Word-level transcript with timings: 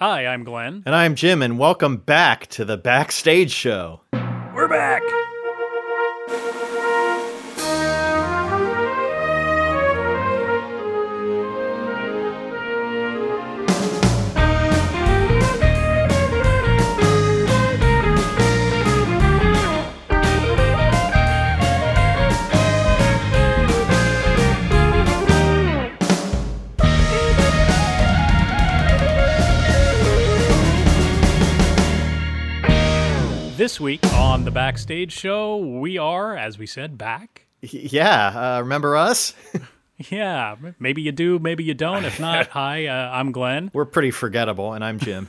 Hi, 0.00 0.26
I'm 0.26 0.44
Glen. 0.44 0.84
And 0.86 0.94
I'm 0.94 1.16
Jim, 1.16 1.42
and 1.42 1.58
welcome 1.58 1.96
back 1.96 2.46
to 2.50 2.64
the 2.64 2.76
Backstage 2.76 3.50
Show. 3.50 4.02
We're 4.54 4.68
back. 4.68 5.02
This 33.68 33.78
week 33.78 34.02
on 34.14 34.46
the 34.46 34.50
Backstage 34.50 35.12
Show, 35.12 35.58
we 35.58 35.98
are, 35.98 36.34
as 36.34 36.56
we 36.56 36.64
said, 36.64 36.96
back. 36.96 37.44
Yeah, 37.60 38.56
uh, 38.56 38.60
remember 38.62 38.96
us? 38.96 39.34
Yeah, 40.08 40.56
maybe 40.78 41.02
you 41.02 41.12
do, 41.12 41.38
maybe 41.38 41.64
you 41.64 41.74
don't. 41.74 42.06
If 42.06 42.18
not, 42.18 42.46
hi, 42.56 42.86
uh, 42.86 43.10
I'm 43.10 43.30
Glen. 43.30 43.70
We're 43.74 43.84
pretty 43.84 44.10
forgettable, 44.10 44.72
and 44.72 44.82
I'm 44.82 44.98
Jim. 44.98 45.28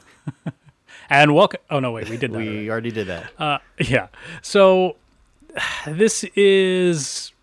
And 1.09 1.35
welcome. 1.35 1.59
Oh, 1.70 1.81
no, 1.81 1.91
wait, 1.91 2.07
we 2.07 2.15
did 2.15 2.31
that. 2.31 2.38
we 2.38 2.71
already 2.71 2.91
did 2.91 3.07
that. 3.07 3.29
Uh, 3.38 3.57
yeah. 3.77 4.07
So 4.41 4.95
this 5.85 6.23
is 6.37 7.34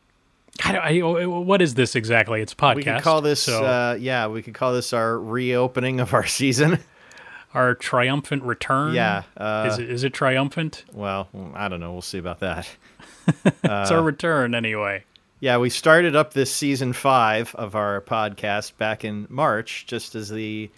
kind 0.56 0.78
of 0.78 0.82
I, 0.82 1.26
what 1.26 1.60
is 1.60 1.74
this 1.74 1.94
exactly? 1.94 2.40
It's 2.40 2.54
a 2.54 2.56
podcast. 2.56 2.76
we 2.76 2.84
could 2.84 3.02
call 3.02 3.20
this, 3.20 3.42
so 3.42 3.66
uh, 3.66 3.98
yeah, 4.00 4.28
we 4.28 4.40
could 4.40 4.54
call 4.54 4.72
this 4.72 4.94
our 4.94 5.18
reopening 5.18 6.00
of 6.00 6.14
our 6.14 6.24
season. 6.24 6.78
Our 7.56 7.74
triumphant 7.74 8.42
return. 8.44 8.94
Yeah, 8.94 9.22
uh, 9.36 9.68
is 9.72 9.78
it 9.78 9.90
is 9.90 10.04
it 10.04 10.12
triumphant? 10.14 10.84
well, 10.92 11.28
I 11.54 11.68
don't 11.68 11.80
know. 11.80 11.92
We'll 11.92 12.02
see 12.02 12.18
about 12.18 12.40
that. 12.40 12.68
it's 13.44 13.64
Uh, 13.64 13.88
our 13.90 14.02
return 14.02 14.54
anyway. 14.54 15.04
Yeah, 15.40 15.58
we 15.58 15.68
started 15.70 16.14
up 16.16 16.32
this 16.32 16.54
season 16.54 16.92
five 16.92 17.54
of 17.56 17.74
our 17.74 18.00
podcast 18.00 18.76
back 18.78 19.04
in 19.04 19.26
March, 19.28 19.84
just 19.86 20.14
as 20.14 20.28
the 20.28 20.70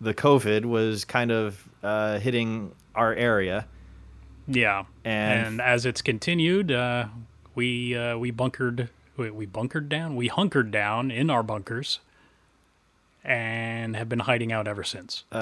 the 0.00 0.12
COVID 0.14 0.64
was 0.64 1.04
kind 1.04 1.30
of 1.30 1.66
uh, 1.82 2.18
hitting 2.18 2.72
our 2.94 3.14
area. 3.14 3.66
Yeah. 4.48 4.84
And- 5.04 5.46
And, 5.46 5.60
as 5.60 5.86
it's 5.86 6.02
continued, 6.02 6.72
uh, 6.72 7.06
we 7.54 7.96
uh, 7.96 8.18
we 8.18 8.30
bunkered 8.32 8.88
we, 9.16 9.30
we 9.30 9.46
bunkered 9.46 9.88
down 9.88 10.16
we 10.16 10.26
hunkered 10.28 10.70
down 10.72 11.10
in 11.10 11.30
our 11.30 11.42
bunkers 11.44 12.00
and 13.24 13.94
have 13.96 14.08
been 14.08 14.18
hiding 14.20 14.52
out 14.52 14.66
ever 14.66 14.82
since. 14.84 15.24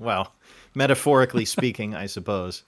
Well, 0.00 0.32
metaphorically 0.74 1.44
speaking, 1.44 1.94
I 1.94 2.06
suppose. 2.06 2.64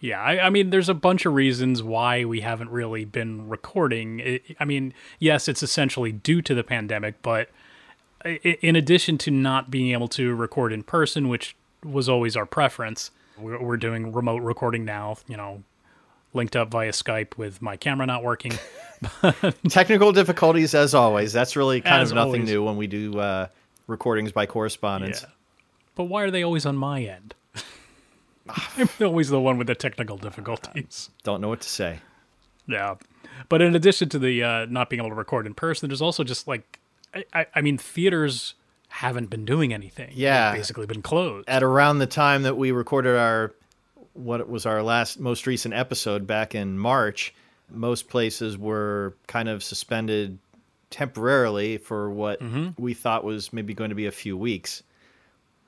Yeah, 0.00 0.20
I, 0.20 0.46
I 0.46 0.50
mean, 0.50 0.70
there's 0.70 0.88
a 0.88 0.94
bunch 0.94 1.26
of 1.26 1.34
reasons 1.34 1.82
why 1.82 2.24
we 2.24 2.40
haven't 2.40 2.70
really 2.70 3.04
been 3.04 3.48
recording. 3.48 4.20
It, 4.20 4.42
I 4.58 4.64
mean, 4.64 4.94
yes, 5.18 5.48
it's 5.48 5.62
essentially 5.62 6.10
due 6.10 6.40
to 6.42 6.54
the 6.54 6.64
pandemic, 6.64 7.20
but 7.22 7.50
in 8.24 8.74
addition 8.74 9.18
to 9.18 9.30
not 9.30 9.70
being 9.70 9.92
able 9.92 10.08
to 10.08 10.34
record 10.34 10.72
in 10.72 10.82
person, 10.82 11.28
which 11.28 11.54
was 11.84 12.08
always 12.08 12.36
our 12.36 12.46
preference, 12.46 13.10
we're, 13.38 13.60
we're 13.62 13.76
doing 13.76 14.12
remote 14.12 14.42
recording 14.42 14.84
now. 14.84 15.16
You 15.28 15.36
know, 15.36 15.62
linked 16.34 16.56
up 16.56 16.70
via 16.70 16.90
Skype 16.90 17.36
with 17.36 17.62
my 17.62 17.76
camera 17.76 18.06
not 18.06 18.22
working. 18.22 18.52
Technical 19.68 20.12
difficulties, 20.12 20.74
as 20.74 20.94
always. 20.94 21.32
That's 21.32 21.56
really 21.56 21.80
kind 21.80 22.02
As 22.02 22.10
of 22.10 22.16
nothing 22.16 22.42
always. 22.42 22.48
new 22.48 22.64
when 22.64 22.76
we 22.76 22.86
do 22.86 23.18
uh, 23.18 23.46
recordings 23.86 24.32
by 24.32 24.46
correspondence. 24.46 25.22
Yeah. 25.22 25.28
But 25.94 26.04
why 26.04 26.22
are 26.22 26.30
they 26.30 26.42
always 26.42 26.66
on 26.66 26.76
my 26.76 27.02
end? 27.02 27.34
I'm 28.76 28.88
always 29.00 29.28
the 29.28 29.40
one 29.40 29.58
with 29.58 29.66
the 29.66 29.74
technical 29.74 30.16
difficulties. 30.16 31.10
Don't 31.22 31.40
know 31.40 31.48
what 31.48 31.60
to 31.60 31.68
say. 31.68 32.00
Yeah, 32.66 32.94
but 33.48 33.60
in 33.60 33.74
addition 33.74 34.08
to 34.10 34.18
the 34.18 34.42
uh, 34.42 34.66
not 34.66 34.88
being 34.88 35.00
able 35.00 35.10
to 35.10 35.16
record 35.16 35.46
in 35.46 35.54
person, 35.54 35.88
there's 35.88 36.02
also 36.02 36.24
just 36.24 36.46
like, 36.46 36.78
I, 37.14 37.24
I, 37.34 37.46
I 37.56 37.60
mean, 37.60 37.78
theaters 37.78 38.54
haven't 38.88 39.30
been 39.30 39.44
doing 39.44 39.72
anything. 39.72 40.10
Yeah. 40.14 40.50
They've 40.50 40.60
basically 40.60 40.86
been 40.86 41.02
closed. 41.02 41.48
At 41.48 41.62
around 41.62 41.98
the 41.98 42.06
time 42.06 42.42
that 42.42 42.56
we 42.56 42.72
recorded 42.72 43.16
our 43.16 43.52
what 44.14 44.46
was 44.48 44.66
our 44.66 44.82
last 44.82 45.18
most 45.18 45.46
recent 45.46 45.72
episode 45.72 46.26
back 46.26 46.54
in 46.54 46.78
March, 46.78 47.34
most 47.70 48.08
places 48.08 48.58
were 48.58 49.16
kind 49.26 49.48
of 49.48 49.64
suspended 49.64 50.38
temporarily 50.90 51.78
for 51.78 52.10
what 52.10 52.40
we 52.78 52.92
thought 52.92 53.24
was 53.24 53.50
maybe 53.50 53.72
going 53.72 53.88
to 53.88 53.96
be 53.96 54.04
a 54.04 54.12
few 54.12 54.36
weeks. 54.36 54.82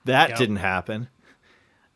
That 0.04 0.30
Yep. 0.30 0.38
didn't 0.38 0.56
happen. 0.56 1.08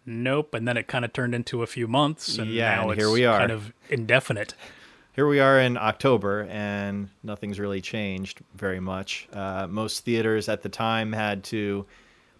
Nope. 0.06 0.54
And 0.54 0.66
then 0.66 0.76
it 0.76 0.86
kind 0.86 1.04
of 1.04 1.12
turned 1.12 1.34
into 1.34 1.62
a 1.62 1.66
few 1.66 1.86
months, 1.86 2.38
and 2.38 2.50
Yeah, 2.50 2.76
now 2.76 2.82
and 2.84 2.92
it's 2.92 3.00
here 3.02 3.12
we 3.12 3.24
are. 3.26 3.38
kind 3.38 3.52
of 3.52 3.72
indefinite. 3.91 4.54
Here 5.14 5.26
we 5.26 5.41
are 5.41 5.58
in 5.60 5.76
October, 5.76 6.46
and 6.48 7.10
nothing's 7.22 7.58
really 7.58 7.80
changed 7.80 8.41
very 8.54 8.80
much. 8.80 9.28
Uh, 9.32 9.66
most 9.69 10.04
theaters 10.04 10.48
at 10.48 10.62
the 10.62 10.69
time 10.69 11.12
had 11.12 11.42
to 11.44 11.86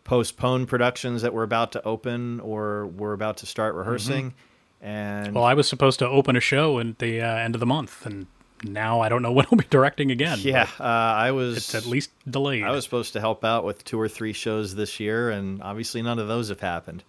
postpone 0.05 0.65
productions 0.67 1.21
that 1.23 1.34
were 1.34 1.43
about 1.43 1.73
to 1.73 1.85
open 1.85 2.41
or 2.41 2.87
were 2.87 3.12
about 3.12 3.37
to 3.39 3.47
start 3.47 3.75
rehearsing. 3.75 4.33
And 4.81 5.35
Well, 5.35 5.45
I 5.45 5.55
was 5.55 5.69
supposed 5.69 5.99
to 5.99 6.06
open 6.09 6.37
a 6.37 6.41
show 6.41 6.79
at 6.79 7.00
the 7.00 7.21
uh, 7.21 7.27
end 7.37 7.55
of 7.56 7.61
the 7.61 7.67
month, 7.67 8.06
and 8.06 8.27
now 8.65 9.01
I 9.01 9.09
don't 9.09 9.23
know 9.23 9.33
when 9.39 9.47
I'll 9.51 9.59
be 9.59 9.67
directing 9.69 10.11
again. 10.11 10.39
yeah, 10.43 10.69
uh, 10.79 10.83
I 10.83 11.31
was 11.33 11.57
It's 11.59 11.75
at 11.75 11.87
least 11.87 12.11
delayed. 12.31 12.65
I 12.65 12.71
was 12.71 12.85
supposed 12.85 13.13
to 13.15 13.21
help 13.21 13.45
out 13.45 13.65
with 13.65 13.85
two 13.85 14.01
or 14.01 14.09
three 14.09 14.33
shows 14.33 14.75
this 14.75 15.01
year, 15.01 15.31
and 15.31 15.63
obviously 15.63 16.03
none 16.03 16.19
of 16.19 16.29
those 16.29 16.49
have 16.49 16.61
happened. 16.61 17.03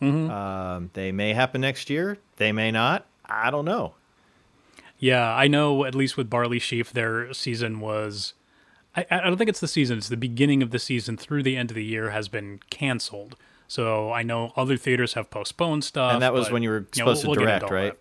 Mm-hmm. 0.00 0.30
Um, 0.30 0.90
they 0.94 1.12
may 1.12 1.32
happen 1.32 1.60
next 1.60 1.88
year. 1.88 2.18
They 2.36 2.52
may 2.52 2.70
not. 2.70 3.06
I 3.24 3.50
don't 3.50 3.64
know. 3.64 3.94
Yeah, 4.98 5.34
I 5.34 5.48
know. 5.48 5.84
At 5.84 5.94
least 5.94 6.16
with 6.16 6.28
Barley 6.28 6.58
Sheaf, 6.58 6.92
their 6.92 7.32
season 7.32 7.80
was. 7.80 8.34
I, 8.94 9.06
I 9.10 9.20
don't 9.20 9.36
think 9.38 9.48
it's 9.48 9.60
the 9.60 9.68
season. 9.68 9.98
It's 9.98 10.08
the 10.08 10.16
beginning 10.16 10.62
of 10.62 10.70
the 10.70 10.78
season 10.78 11.16
through 11.16 11.42
the 11.44 11.56
end 11.56 11.70
of 11.70 11.76
the 11.76 11.84
year 11.84 12.10
has 12.10 12.28
been 12.28 12.60
canceled. 12.70 13.36
So 13.68 14.12
I 14.12 14.22
know 14.22 14.52
other 14.54 14.76
theaters 14.76 15.14
have 15.14 15.30
postponed 15.30 15.82
stuff. 15.84 16.12
And 16.12 16.22
that 16.22 16.34
was 16.34 16.46
but, 16.46 16.52
when 16.52 16.62
you 16.62 16.70
were 16.70 16.80
know, 16.80 16.86
supposed 16.92 17.26
we'll 17.26 17.36
to 17.36 17.40
get 17.40 17.60
direct, 17.60 17.72
right? 17.72 17.92
that. 17.94 17.98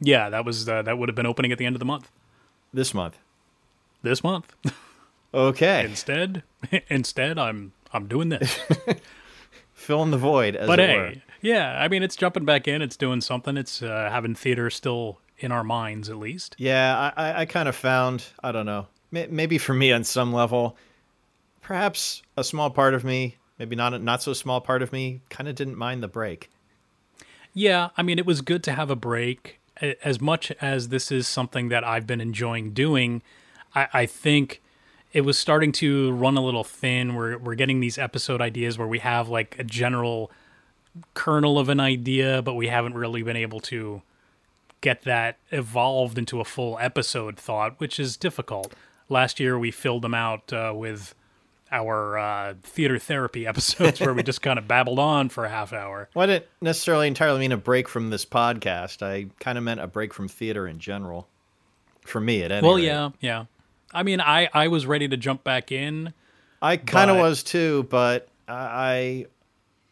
Yeah, 0.00 0.28
that 0.30 0.44
was 0.44 0.68
uh, 0.68 0.82
that 0.82 0.98
would 0.98 1.08
have 1.08 1.16
been 1.16 1.26
opening 1.26 1.52
at 1.52 1.58
the 1.58 1.66
end 1.66 1.76
of 1.76 1.80
the 1.80 1.86
month. 1.86 2.10
This 2.72 2.92
month. 2.94 3.18
This 4.02 4.22
month. 4.22 4.54
Okay. 5.32 5.84
instead, 5.88 6.42
instead, 6.88 7.38
I'm 7.38 7.72
I'm 7.92 8.06
doing 8.06 8.28
this. 8.28 8.58
Fill 9.72 10.02
in 10.02 10.10
the 10.10 10.18
void, 10.18 10.56
as 10.56 10.66
but 10.66 10.80
it 10.80 10.88
hey, 10.88 10.96
were. 10.96 11.12
yeah, 11.42 11.78
I 11.80 11.88
mean, 11.88 12.02
it's 12.02 12.16
jumping 12.16 12.44
back 12.44 12.66
in. 12.66 12.80
It's 12.80 12.96
doing 12.96 13.20
something. 13.20 13.56
It's 13.56 13.82
uh, 13.82 14.08
having 14.10 14.34
theater 14.34 14.70
still 14.70 15.20
in 15.38 15.52
our 15.52 15.64
minds, 15.64 16.08
at 16.08 16.16
least. 16.16 16.54
Yeah, 16.58 17.12
I, 17.16 17.30
I, 17.30 17.40
I 17.40 17.46
kind 17.46 17.68
of 17.68 17.76
found, 17.76 18.24
I 18.42 18.52
don't 18.52 18.66
know, 18.66 18.86
may, 19.10 19.26
maybe 19.26 19.58
for 19.58 19.74
me 19.74 19.92
on 19.92 20.04
some 20.04 20.32
level, 20.32 20.76
perhaps 21.60 22.22
a 22.36 22.44
small 22.44 22.70
part 22.70 22.94
of 22.94 23.04
me, 23.04 23.36
maybe 23.58 23.76
not 23.76 23.94
a 23.94 23.98
not 23.98 24.22
so 24.22 24.32
small 24.32 24.60
part 24.60 24.80
of 24.82 24.92
me, 24.92 25.22
kind 25.28 25.48
of 25.48 25.54
didn't 25.54 25.76
mind 25.76 26.02
the 26.02 26.08
break. 26.08 26.50
Yeah, 27.52 27.90
I 27.96 28.02
mean, 28.02 28.18
it 28.18 28.26
was 28.26 28.40
good 28.40 28.62
to 28.64 28.72
have 28.72 28.90
a 28.90 28.96
break. 28.96 29.60
As 29.80 30.20
much 30.20 30.52
as 30.60 30.88
this 30.88 31.10
is 31.10 31.26
something 31.26 31.68
that 31.68 31.84
I've 31.84 32.06
been 32.06 32.20
enjoying 32.20 32.72
doing, 32.72 33.22
I, 33.74 33.88
I 33.92 34.06
think 34.06 34.62
it 35.12 35.22
was 35.22 35.38
starting 35.38 35.72
to 35.72 36.12
run 36.12 36.36
a 36.36 36.44
little 36.44 36.64
thin. 36.64 37.14
We're, 37.14 37.38
we're 37.38 37.54
getting 37.54 37.80
these 37.80 37.98
episode 37.98 38.40
ideas 38.40 38.78
where 38.78 38.88
we 38.88 39.00
have 39.00 39.28
like 39.28 39.58
a 39.58 39.64
general 39.64 40.30
kernel 41.14 41.58
of 41.58 41.68
an 41.68 41.80
idea, 41.80 42.42
but 42.42 42.54
we 42.54 42.68
haven't 42.68 42.94
really 42.94 43.22
been 43.22 43.36
able 43.36 43.60
to 43.60 44.02
get 44.80 45.02
that 45.02 45.38
evolved 45.50 46.18
into 46.18 46.40
a 46.40 46.44
full 46.44 46.78
episode 46.78 47.36
thought, 47.36 47.80
which 47.80 47.98
is 47.98 48.16
difficult. 48.16 48.74
Last 49.08 49.40
year, 49.40 49.58
we 49.58 49.70
filled 49.70 50.02
them 50.02 50.14
out 50.14 50.52
uh, 50.52 50.72
with 50.74 51.14
our 51.72 52.18
uh, 52.18 52.54
theater 52.62 52.98
therapy 52.98 53.46
episodes 53.48 54.00
where 54.00 54.14
we 54.14 54.22
just 54.22 54.42
kind 54.42 54.58
of 54.58 54.68
babbled 54.68 54.98
on 54.98 55.28
for 55.28 55.44
a 55.44 55.48
half 55.48 55.72
hour. 55.72 56.08
Well, 56.14 56.24
I 56.24 56.26
didn't 56.26 56.46
necessarily 56.60 57.06
entirely 57.08 57.40
mean 57.40 57.52
a 57.52 57.56
break 57.56 57.88
from 57.88 58.10
this 58.10 58.24
podcast. 58.24 59.02
I 59.02 59.26
kind 59.40 59.58
of 59.58 59.64
meant 59.64 59.80
a 59.80 59.86
break 59.86 60.12
from 60.14 60.28
theater 60.28 60.66
in 60.68 60.78
general. 60.78 61.28
For 62.04 62.20
me, 62.20 62.42
at 62.42 62.52
any 62.52 62.66
Well, 62.66 62.76
rate. 62.76 62.84
yeah, 62.84 63.10
yeah. 63.20 63.44
I 63.92 64.02
mean, 64.02 64.20
I 64.20 64.48
I 64.52 64.68
was 64.68 64.84
ready 64.86 65.08
to 65.08 65.16
jump 65.16 65.42
back 65.42 65.72
in. 65.72 66.12
I 66.60 66.76
kind 66.76 67.10
of 67.10 67.16
but- 67.16 67.22
was 67.22 67.42
too, 67.42 67.86
but 67.90 68.28
I, 68.46 68.54
I, 68.54 69.26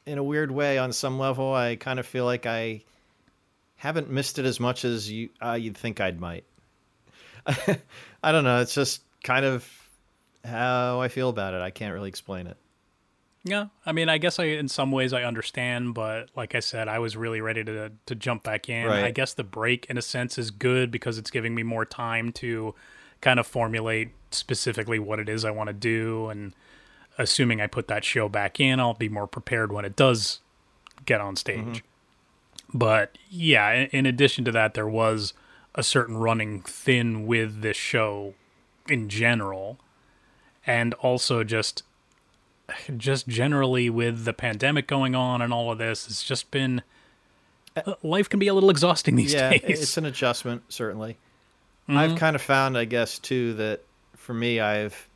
in 0.04 0.18
a 0.18 0.22
weird 0.22 0.50
way, 0.50 0.76
on 0.78 0.92
some 0.92 1.18
level, 1.18 1.54
I 1.54 1.76
kind 1.76 1.98
of 1.98 2.04
feel 2.06 2.26
like 2.26 2.44
I 2.44 2.82
haven't 3.76 4.10
missed 4.10 4.38
it 4.38 4.44
as 4.44 4.60
much 4.60 4.84
as 4.84 5.10
you 5.10 5.30
uh, 5.42 5.52
you'd 5.52 5.76
think 5.76 6.00
I'd 6.02 6.20
might. 6.20 6.44
I 7.46 8.30
don't 8.32 8.44
know. 8.44 8.60
It's 8.60 8.74
just 8.74 9.02
kind 9.24 9.44
of 9.44 9.66
how 10.44 11.00
I 11.00 11.08
feel 11.08 11.28
about 11.28 11.54
it. 11.54 11.62
I 11.62 11.70
can't 11.70 11.94
really 11.94 12.08
explain 12.08 12.46
it. 12.46 12.56
Yeah, 13.44 13.66
I 13.84 13.90
mean, 13.90 14.08
I 14.08 14.18
guess 14.18 14.38
I 14.38 14.44
in 14.44 14.68
some 14.68 14.92
ways 14.92 15.12
I 15.12 15.24
understand, 15.24 15.94
but 15.94 16.28
like 16.36 16.54
I 16.54 16.60
said, 16.60 16.86
I 16.86 17.00
was 17.00 17.16
really 17.16 17.40
ready 17.40 17.64
to 17.64 17.90
to 18.06 18.14
jump 18.14 18.44
back 18.44 18.68
in. 18.68 18.86
Right. 18.86 19.04
I 19.04 19.10
guess 19.10 19.34
the 19.34 19.44
break, 19.44 19.86
in 19.86 19.98
a 19.98 20.02
sense, 20.02 20.38
is 20.38 20.50
good 20.52 20.90
because 20.92 21.18
it's 21.18 21.30
giving 21.30 21.54
me 21.54 21.64
more 21.64 21.84
time 21.84 22.30
to 22.34 22.74
kind 23.20 23.40
of 23.40 23.46
formulate 23.46 24.10
specifically 24.30 24.98
what 24.98 25.18
it 25.18 25.28
is 25.28 25.44
I 25.44 25.50
want 25.50 25.68
to 25.68 25.74
do, 25.74 26.28
and 26.28 26.54
assuming 27.18 27.60
I 27.60 27.66
put 27.66 27.88
that 27.88 28.04
show 28.04 28.28
back 28.28 28.60
in, 28.60 28.78
I'll 28.78 28.94
be 28.94 29.08
more 29.08 29.26
prepared 29.26 29.72
when 29.72 29.84
it 29.84 29.96
does 29.96 30.40
get 31.04 31.20
on 31.20 31.34
stage. 31.34 31.58
Mm-hmm. 31.58 32.78
But 32.78 33.18
yeah, 33.28 33.72
in, 33.72 33.86
in 33.88 34.06
addition 34.06 34.44
to 34.44 34.52
that, 34.52 34.74
there 34.74 34.88
was 34.88 35.34
a 35.74 35.82
certain 35.82 36.16
running 36.16 36.60
thin 36.62 37.26
with 37.26 37.62
this 37.62 37.76
show 37.76 38.34
in 38.88 39.08
general, 39.08 39.78
and 40.66 40.94
also 40.94 41.44
just 41.44 41.82
just 42.96 43.28
generally 43.28 43.90
with 43.90 44.24
the 44.24 44.32
pandemic 44.32 44.86
going 44.86 45.14
on 45.14 45.42
and 45.42 45.52
all 45.52 45.70
of 45.70 45.78
this, 45.78 46.06
it's 46.06 46.24
just 46.24 46.50
been 46.50 46.82
life 48.02 48.28
can 48.28 48.38
be 48.38 48.48
a 48.48 48.54
little 48.54 48.70
exhausting 48.70 49.16
these 49.16 49.34
yeah, 49.34 49.50
days. 49.50 49.62
it's 49.64 49.96
an 49.96 50.04
adjustment 50.04 50.62
certainly. 50.68 51.16
Mm-hmm. 51.88 51.98
I've 51.98 52.16
kind 52.16 52.36
of 52.36 52.42
found, 52.42 52.78
I 52.78 52.84
guess, 52.84 53.18
too, 53.18 53.54
that 53.54 53.80
for 54.16 54.32
me, 54.32 54.60
I've 54.60 55.08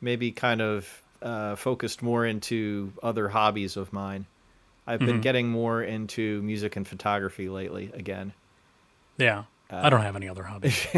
maybe 0.00 0.32
kind 0.32 0.62
of 0.62 1.02
uh, 1.20 1.56
focused 1.56 2.02
more 2.02 2.24
into 2.24 2.92
other 3.02 3.28
hobbies 3.28 3.76
of 3.76 3.92
mine. 3.92 4.26
I've 4.86 5.00
been 5.00 5.08
mm-hmm. 5.08 5.20
getting 5.20 5.48
more 5.50 5.82
into 5.82 6.40
music 6.42 6.76
and 6.76 6.88
photography 6.88 7.50
lately 7.50 7.90
again. 7.92 8.32
yeah, 9.18 9.44
uh, 9.70 9.80
I 9.82 9.90
don't 9.90 10.00
have 10.00 10.16
any 10.16 10.30
other 10.30 10.44
hobbies. 10.44 10.86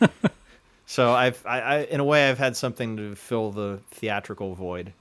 So 0.90 1.12
I've, 1.12 1.40
I, 1.46 1.60
I, 1.60 1.78
in 1.82 2.00
a 2.00 2.04
way, 2.04 2.28
I've 2.28 2.38
had 2.38 2.56
something 2.56 2.96
to 2.96 3.14
fill 3.14 3.52
the 3.52 3.78
theatrical 3.92 4.56
void. 4.56 4.92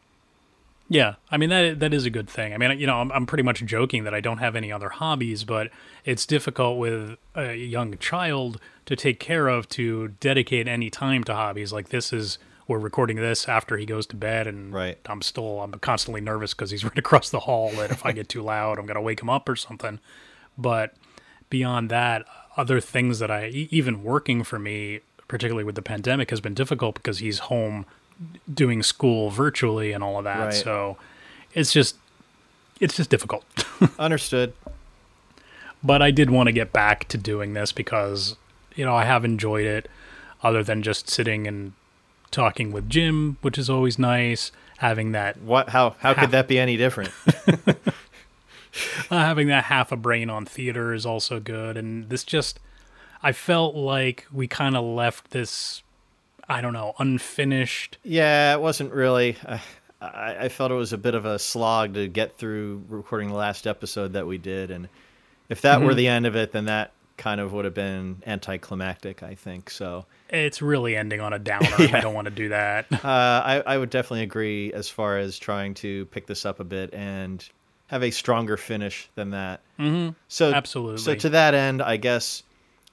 Yeah, 0.87 1.15
I 1.31 1.37
mean 1.37 1.49
that 1.49 1.79
that 1.79 1.95
is 1.95 2.05
a 2.05 2.11
good 2.11 2.29
thing. 2.29 2.53
I 2.53 2.57
mean, 2.57 2.79
you 2.79 2.85
know, 2.85 2.97
I'm 2.97 3.11
I'm 3.11 3.25
pretty 3.25 3.41
much 3.41 3.65
joking 3.65 4.03
that 4.03 4.13
I 4.13 4.21
don't 4.21 4.37
have 4.37 4.55
any 4.55 4.71
other 4.71 4.89
hobbies, 4.89 5.43
but 5.43 5.71
it's 6.05 6.27
difficult 6.27 6.77
with 6.77 7.17
a 7.33 7.55
young 7.55 7.97
child 7.97 8.61
to 8.85 8.95
take 8.95 9.19
care 9.19 9.47
of 9.47 9.67
to 9.69 10.09
dedicate 10.19 10.67
any 10.67 10.91
time 10.91 11.23
to 11.23 11.33
hobbies. 11.33 11.73
Like 11.73 11.89
this 11.89 12.13
is 12.13 12.37
we're 12.67 12.77
recording 12.77 13.17
this 13.17 13.49
after 13.49 13.75
he 13.75 13.87
goes 13.87 14.05
to 14.07 14.15
bed, 14.15 14.45
and 14.45 14.71
Right. 14.71 14.99
I'm 15.07 15.23
still 15.23 15.59
I'm 15.59 15.71
constantly 15.73 16.21
nervous 16.21 16.53
because 16.53 16.69
he's 16.69 16.83
right 16.91 16.99
across 16.99 17.31
the 17.31 17.41
hall. 17.41 17.69
and 17.79 17.91
if 17.91 18.05
I 18.05 18.11
get 18.11 18.29
too 18.29 18.43
loud, 18.43 18.77
I'm 18.77 18.85
gonna 18.85 19.01
wake 19.01 19.23
him 19.23 19.29
up 19.29 19.49
or 19.49 19.55
something. 19.55 19.99
But 20.55 20.93
beyond 21.49 21.89
that, 21.89 22.25
other 22.57 22.79
things 22.79 23.17
that 23.17 23.31
I 23.31 23.47
even 23.47 24.03
working 24.03 24.43
for 24.43 24.59
me, 24.59 25.01
particularly 25.29 25.63
with 25.63 25.75
the 25.75 25.81
pandemic, 25.81 26.29
has 26.31 26.41
been 26.41 26.53
difficult 26.53 26.95
because 26.95 27.19
he's 27.19 27.39
home 27.39 27.85
doing 28.53 28.83
school 28.83 29.29
virtually 29.29 29.93
and 29.93 30.03
all 30.03 30.17
of 30.17 30.25
that. 30.25 30.39
Right. 30.45 30.53
So 30.53 30.97
it's 31.53 31.71
just 31.71 31.95
it's 32.81 32.97
just 32.97 33.09
difficult. 33.09 33.45
Understood. 33.99 34.51
but 35.81 36.01
I 36.01 36.11
did 36.11 36.29
want 36.29 36.47
to 36.47 36.51
get 36.51 36.73
back 36.73 37.07
to 37.09 37.17
doing 37.17 37.53
this 37.53 37.71
because 37.71 38.35
you 38.75 38.83
know 38.83 38.93
I 38.95 39.05
have 39.05 39.23
enjoyed 39.23 39.65
it. 39.65 39.87
Other 40.41 40.63
than 40.63 40.81
just 40.83 41.09
sitting 41.09 41.47
and 41.47 41.73
talking 42.31 42.71
with 42.71 42.89
Jim, 42.89 43.37
which 43.41 43.57
is 43.57 43.69
always 43.69 43.97
nice. 43.99 44.51
Having 44.77 45.11
that 45.11 45.41
What? 45.41 45.69
How? 45.69 45.95
How 45.99 46.13
Ha- 46.13 46.21
could 46.21 46.31
that 46.31 46.47
be 46.47 46.57
any 46.57 46.77
different? 46.77 47.11
uh, 47.67 47.73
having 49.09 49.47
that 49.47 49.65
half 49.65 49.91
a 49.91 49.97
brain 49.97 50.29
on 50.29 50.45
theater 50.45 50.93
is 50.93 51.05
also 51.05 51.39
good 51.41 51.75
and 51.75 52.07
this 52.09 52.23
just 52.23 52.59
i 53.23 53.31
felt 53.31 53.75
like 53.75 54.25
we 54.31 54.47
kind 54.47 54.75
of 54.77 54.83
left 54.83 55.31
this 55.31 55.83
i 56.47 56.61
don't 56.61 56.73
know 56.73 56.93
unfinished 56.99 57.97
Yeah, 58.03 58.53
it 58.53 58.61
wasn't 58.61 58.91
really. 58.93 59.37
Uh, 59.45 59.57
I, 60.01 60.35
I 60.45 60.49
felt 60.49 60.71
it 60.71 60.75
was 60.75 60.93
a 60.93 60.97
bit 60.97 61.13
of 61.13 61.25
a 61.25 61.37
slog 61.37 61.93
to 61.95 62.07
get 62.07 62.37
through 62.37 62.83
recording 62.87 63.27
the 63.29 63.35
last 63.35 63.67
episode 63.67 64.13
that 64.13 64.25
we 64.25 64.37
did, 64.37 64.71
and 64.71 64.87
if 65.49 65.61
that 65.61 65.77
Mm-hmm. 65.79 65.85
were 65.87 65.93
the 65.93 66.07
end 66.07 66.25
of 66.25 66.35
it, 66.37 66.53
then 66.53 66.65
that 66.65 66.91
kind 67.17 67.41
of 67.41 67.51
would 67.51 67.65
have 67.65 67.73
been 67.73 68.23
anticlimactic. 68.25 69.21
I 69.23 69.35
think 69.35 69.69
so. 69.69 70.05
it's 70.29 70.61
really 70.61 70.95
ending 70.95 71.19
on 71.19 71.33
a 71.33 71.39
downer 71.51 71.67
and 71.79 71.93
i 71.95 71.99
don't 71.99 72.13
want 72.13 72.25
to 72.25 72.31
do 72.33 72.49
that 72.49 72.85
Uh, 72.93 72.99
I, 73.03 73.63
I 73.65 73.77
would 73.77 73.89
definitely 73.89 74.23
agree 74.23 74.71
as 74.73 74.87
far 74.89 75.17
as 75.17 75.37
trying 75.37 75.73
to 75.75 76.05
pick 76.07 76.27
this 76.27 76.45
up 76.45 76.59
a 76.61 76.63
bit 76.63 76.93
and 76.93 77.45
have 77.87 78.03
a 78.03 78.11
stronger 78.11 78.55
finish 78.55 79.09
than 79.15 79.31
that. 79.31 79.59
Mm-hmm. 79.79 80.13
So 80.29 80.53
Absolutely. 80.53 80.99
So 81.01 81.15
to 81.15 81.29
that 81.29 81.53
end, 81.55 81.81
I 81.81 81.97
guess 81.97 82.43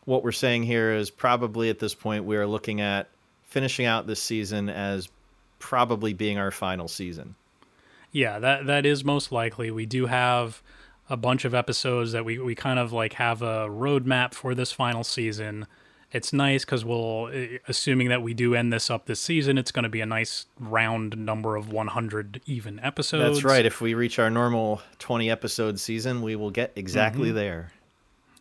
what 0.07 0.25
we're 0.25 0.33
saying 0.33 0.63
here 0.63 0.93
is 0.93 1.11
probably 1.11 1.69
at 1.69 1.79
this 1.79 1.95
point 1.95 2.25
we 2.25 2.37
are 2.37 2.47
looking 2.47 2.81
at 2.81 3.09
finishing 3.45 3.85
out 3.87 4.07
this 4.07 4.23
season 4.23 4.69
as 4.71 5.09
probably 5.59 6.13
being 6.15 6.39
our 6.39 6.51
final 6.51 6.89
season. 6.89 7.35
yeah 8.13 8.39
that 8.39 8.67
that 8.67 8.85
is 8.87 9.05
most 9.05 9.31
likely 9.33 9.71
we 9.71 9.85
do 9.87 10.07
have 10.07 10.63
a 11.09 11.17
bunch 11.17 11.45
of 11.45 11.55
episodes 11.55 12.11
that 12.13 12.25
we, 12.25 12.39
we 12.39 12.55
kind 12.55 12.79
of 12.79 12.93
like 12.93 13.13
have 13.15 13.41
a 13.43 13.69
roadmap 13.69 14.35
for 14.35 14.55
this 14.55 14.73
final 14.73 15.05
season 15.05 15.67
it's 16.13 16.33
nice 16.33 16.65
because 16.65 16.85
we'll 16.85 17.29
eh, 17.33 17.59
assuming 17.69 18.09
that 18.09 18.23
we 18.23 18.33
do 18.35 18.55
end 18.55 18.73
this 18.73 18.91
up 18.91 19.07
this 19.07 19.21
season 19.21 19.57
it's 19.59 19.71
going 19.73 19.83
to 19.85 19.89
be 19.89 20.01
a 20.01 20.07
nice 20.07 20.47
round 20.59 21.17
number 21.17 21.57
of 21.57 21.73
100 21.73 22.41
even 22.47 22.79
episodes 22.81 23.37
That's 23.41 23.45
right. 23.45 23.65
If 23.67 23.81
we 23.81 23.95
reach 23.95 24.19
our 24.19 24.31
normal 24.31 24.83
20 24.99 25.31
episode 25.31 25.79
season, 25.81 26.23
we 26.23 26.37
will 26.37 26.51
get 26.51 26.73
exactly 26.77 27.29
Mm-hmm. 27.29 27.37
there. 27.37 27.73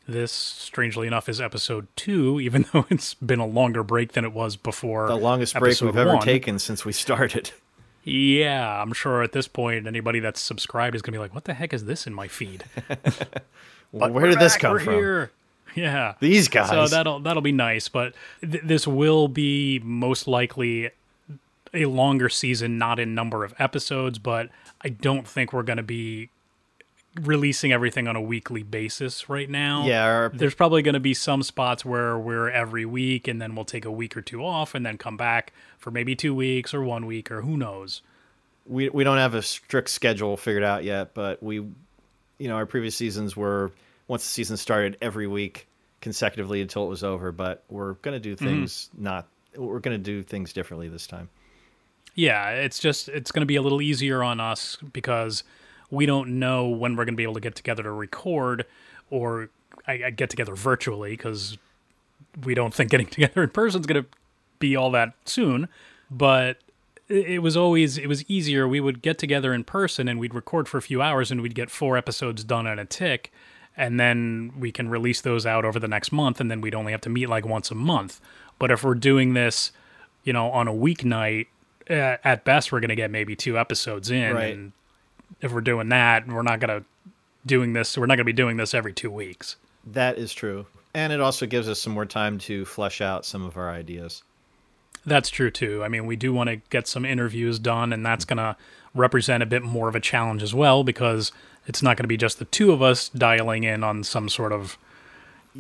This, 0.08 0.32
strangely 0.32 1.08
enough, 1.08 1.28
is 1.28 1.42
episode 1.42 1.88
two, 1.96 2.40
even 2.40 2.66
though 2.74 2.86
it's 2.90 3.14
been 3.16 3.40
a 3.40 3.46
longer 3.46 3.84
break 3.84 4.14
than 4.14 4.24
it 4.24 4.34
was 4.34 4.56
before. 4.56 5.08
The 5.08 5.16
longest 5.16 5.56
break 5.56 5.80
we've 5.82 5.98
ever 5.98 6.16
one. 6.16 6.22
taken 6.24 6.60
since 6.60 6.86
we 6.86 6.92
started. 6.92 7.52
Yeah, 8.08 8.84
I'm 8.84 8.94
sure 8.94 9.24
at 9.24 9.32
this 9.32 9.48
point, 9.48 9.88
anybody 9.88 10.20
that's 10.20 10.40
subscribed 10.40 10.96
is 10.96 11.02
going 11.02 11.14
to 11.14 11.18
be 11.18 11.22
like, 11.22 11.34
what 11.34 11.46
the 11.46 11.56
heck 11.56 11.74
is 11.74 11.86
this 11.86 12.06
in 12.06 12.14
my 12.14 12.28
feed? 12.28 12.64
But 13.94 14.12
Where 14.14 14.28
did 14.28 14.40
this 14.40 14.58
come 14.58 14.74
we're 14.74 14.80
from? 14.80 14.94
Here. 14.94 15.32
Yeah. 15.76 16.14
These 16.20 16.50
guys. 16.50 16.70
So 16.70 16.88
that'll 16.88 17.20
that'll 17.22 17.42
be 17.42 17.52
nice, 17.52 17.88
but 17.88 18.14
th- 18.42 18.64
this 18.64 18.86
will 18.88 19.28
be 19.28 19.80
most 19.84 20.28
likely 20.28 20.92
a 21.74 21.86
longer 21.86 22.30
season, 22.30 22.78
not 22.78 23.00
in 23.00 23.16
number 23.16 23.44
of 23.44 23.54
episodes, 23.58 24.20
but 24.20 24.50
I 24.82 24.90
don't 24.90 25.28
think 25.28 25.52
we're 25.52 25.64
going 25.64 25.78
to 25.78 25.84
be 25.84 26.30
releasing 27.22 27.72
everything 27.72 28.08
on 28.08 28.16
a 28.16 28.22
weekly 28.22 28.62
basis 28.64 29.30
right 29.30 29.50
now. 29.50 29.86
yeah, 29.86 30.04
our, 30.04 30.32
There's 30.34 30.56
probably 30.56 30.82
going 30.82 30.94
to 30.96 31.00
be 31.00 31.14
some 31.14 31.44
spots 31.44 31.86
where 31.86 32.18
we're 32.18 32.50
every 32.50 32.86
week 32.86 33.28
and 33.28 33.42
then 33.42 33.56
we'll 33.56 33.66
take 33.66 33.86
a 33.86 33.92
week 33.92 34.18
or 34.18 34.22
two 34.22 34.44
off 34.46 34.76
and 34.76 34.86
then 34.86 34.98
come 34.98 35.16
back 35.18 35.54
for 35.78 35.92
maybe 35.92 36.16
2 36.16 36.36
weeks 36.36 36.74
or 36.74 36.84
1 36.84 37.06
week 37.06 37.32
or 37.32 37.42
who 37.42 37.56
knows. 37.58 38.02
we 38.66 38.90
we 38.90 39.04
don't 39.04 39.18
have 39.18 39.34
a 39.34 39.42
strict 39.42 39.90
schedule 39.90 40.36
figured 40.38 40.64
out 40.64 40.84
yet, 40.84 41.14
but 41.14 41.42
we, 41.42 41.56
you 41.56 42.48
know, 42.50 42.56
our 42.56 42.66
previous 42.66 42.96
seasons 42.96 43.38
were 43.38 43.72
once 44.08 44.24
the 44.24 44.30
season 44.30 44.58
started 44.58 44.98
every 45.02 45.28
week 45.28 45.68
consecutively 46.02 46.62
until 46.62 46.84
it 46.86 46.90
was 46.90 47.04
over. 47.04 47.32
But 47.32 47.64
we're 47.70 47.94
gonna 47.94 48.20
do 48.20 48.36
Mm-hmm. 48.36 48.46
things 48.46 48.90
not. 48.98 49.28
We're 49.56 49.80
gonna 49.80 49.98
do 49.98 50.22
things 50.22 50.52
differently 50.52 50.90
this 50.90 51.08
time. 51.08 51.30
Yeah, 52.16 52.50
it's 52.52 52.80
just 52.80 53.08
it's 53.10 53.32
going 53.32 53.42
to 53.42 53.46
be 53.46 53.56
a 53.58 53.62
little 53.62 53.82
easier 53.82 54.24
on 54.24 54.40
us 54.40 54.78
because 54.94 55.44
we 55.92 56.06
don't 56.06 56.40
know 56.40 56.68
when 56.68 56.96
we're 56.96 57.06
going 57.06 57.14
to 57.14 57.18
be 57.18 57.24
able 57.24 57.34
to 57.36 57.40
get 57.40 57.56
together 57.56 57.84
to 57.84 57.92
record 57.92 58.66
or 59.10 59.50
I, 59.88 60.06
I 60.06 60.10
get 60.10 60.30
together 60.30 60.56
virtually 60.56 61.12
because 61.12 61.58
we 62.44 62.54
don't 62.56 62.74
think 62.74 62.90
getting 62.92 63.08
together 63.18 63.44
in 63.44 63.50
person 63.50 63.82
is 63.82 63.88
going 63.88 64.04
to 64.04 64.10
be 64.60 64.76
all 64.76 64.92
that 64.92 65.14
soon. 65.26 65.68
But 66.10 66.58
it 67.08 67.42
was 67.44 67.56
always 67.56 67.98
it 67.98 68.08
was 68.08 68.28
easier. 68.30 68.68
We 68.68 68.80
would 68.80 69.02
get 69.02 69.18
together 69.20 69.54
in 69.54 69.64
person 69.64 70.08
and 70.08 70.20
we'd 70.20 70.34
record 70.34 70.68
for 70.68 70.78
a 70.78 70.82
few 70.82 71.02
hours 71.02 71.32
and 71.32 71.42
we'd 71.42 71.56
get 71.56 71.70
four 71.70 71.98
episodes 71.98 72.44
done 72.44 72.66
in 72.66 72.80
a 72.80 72.86
tick, 72.86 73.32
and 73.78 74.00
then 74.00 74.54
we 74.60 74.72
can 74.72 74.90
release 74.90 75.22
those 75.22 75.46
out 75.46 75.66
over 75.66 75.80
the 75.80 75.88
next 75.88 76.12
month, 76.12 76.40
and 76.40 76.50
then 76.50 76.62
we'd 76.62 76.74
only 76.76 76.92
have 76.92 77.02
to 77.02 77.10
meet 77.10 77.28
like 77.30 77.46
once 77.46 77.70
a 77.70 77.76
month. 77.76 78.20
But 78.58 78.72
if 78.72 78.84
we're 78.84 78.96
doing 78.96 79.34
this, 79.36 79.72
you 80.24 80.34
know, 80.34 80.50
on 80.50 80.68
a 80.68 80.74
weeknight, 80.74 81.48
uh, 81.90 82.18
at 82.24 82.44
best 82.44 82.72
we're 82.72 82.80
going 82.80 82.90
to 82.90 82.96
get 82.96 83.12
maybe 83.12 83.36
two 83.36 83.58
episodes 83.60 84.10
in, 84.10 84.34
Right. 84.34 84.54
and 84.56 84.72
if 85.42 85.52
we're 85.52 85.62
doing 85.62 85.90
that, 85.90 86.28
we're 86.28 86.42
not 86.42 86.60
going 86.60 86.82
to 86.82 86.86
doing 87.46 87.74
this. 87.74 87.98
We're 87.98 88.06
not 88.06 88.16
going 88.16 88.26
to 88.26 88.26
be 88.26 88.34
doing 88.34 88.58
this 88.58 88.74
every 88.74 88.94
two 88.94 89.12
weeks. 89.12 89.56
That 89.86 90.18
is 90.18 90.34
true, 90.34 90.66
and 90.94 91.14
it 91.14 91.22
also 91.22 91.46
gives 91.46 91.70
us 91.70 91.80
some 91.82 91.94
more 91.94 92.06
time 92.06 92.40
to 92.40 92.66
flesh 92.66 93.02
out 93.02 93.26
some 93.26 93.44
of 93.44 93.56
our 93.58 93.70
ideas. 93.70 94.24
That's 95.06 95.30
true 95.30 95.52
too. 95.52 95.84
I 95.84 95.88
mean, 95.88 96.08
we 96.08 96.16
do 96.16 96.34
want 96.34 96.50
to 96.50 96.56
get 96.72 96.88
some 96.88 97.06
interviews 97.06 97.60
done, 97.60 97.94
and 97.94 98.04
that's 98.04 98.26
going 98.26 98.38
to 98.38 98.56
represent 98.96 99.44
a 99.44 99.46
bit 99.46 99.62
more 99.62 99.88
of 99.88 99.96
a 99.96 100.00
challenge 100.00 100.42
as 100.42 100.56
well 100.56 100.84
because 100.84 101.32
it's 101.68 101.84
not 101.84 101.98
going 101.98 102.06
to 102.06 102.08
be 102.08 102.18
just 102.18 102.40
the 102.40 102.46
two 102.46 102.72
of 102.72 102.82
us 102.82 103.10
dialing 103.10 103.64
in 103.64 103.84
on 103.84 104.04
some 104.04 104.30
sort 104.30 104.52
of 104.52 104.78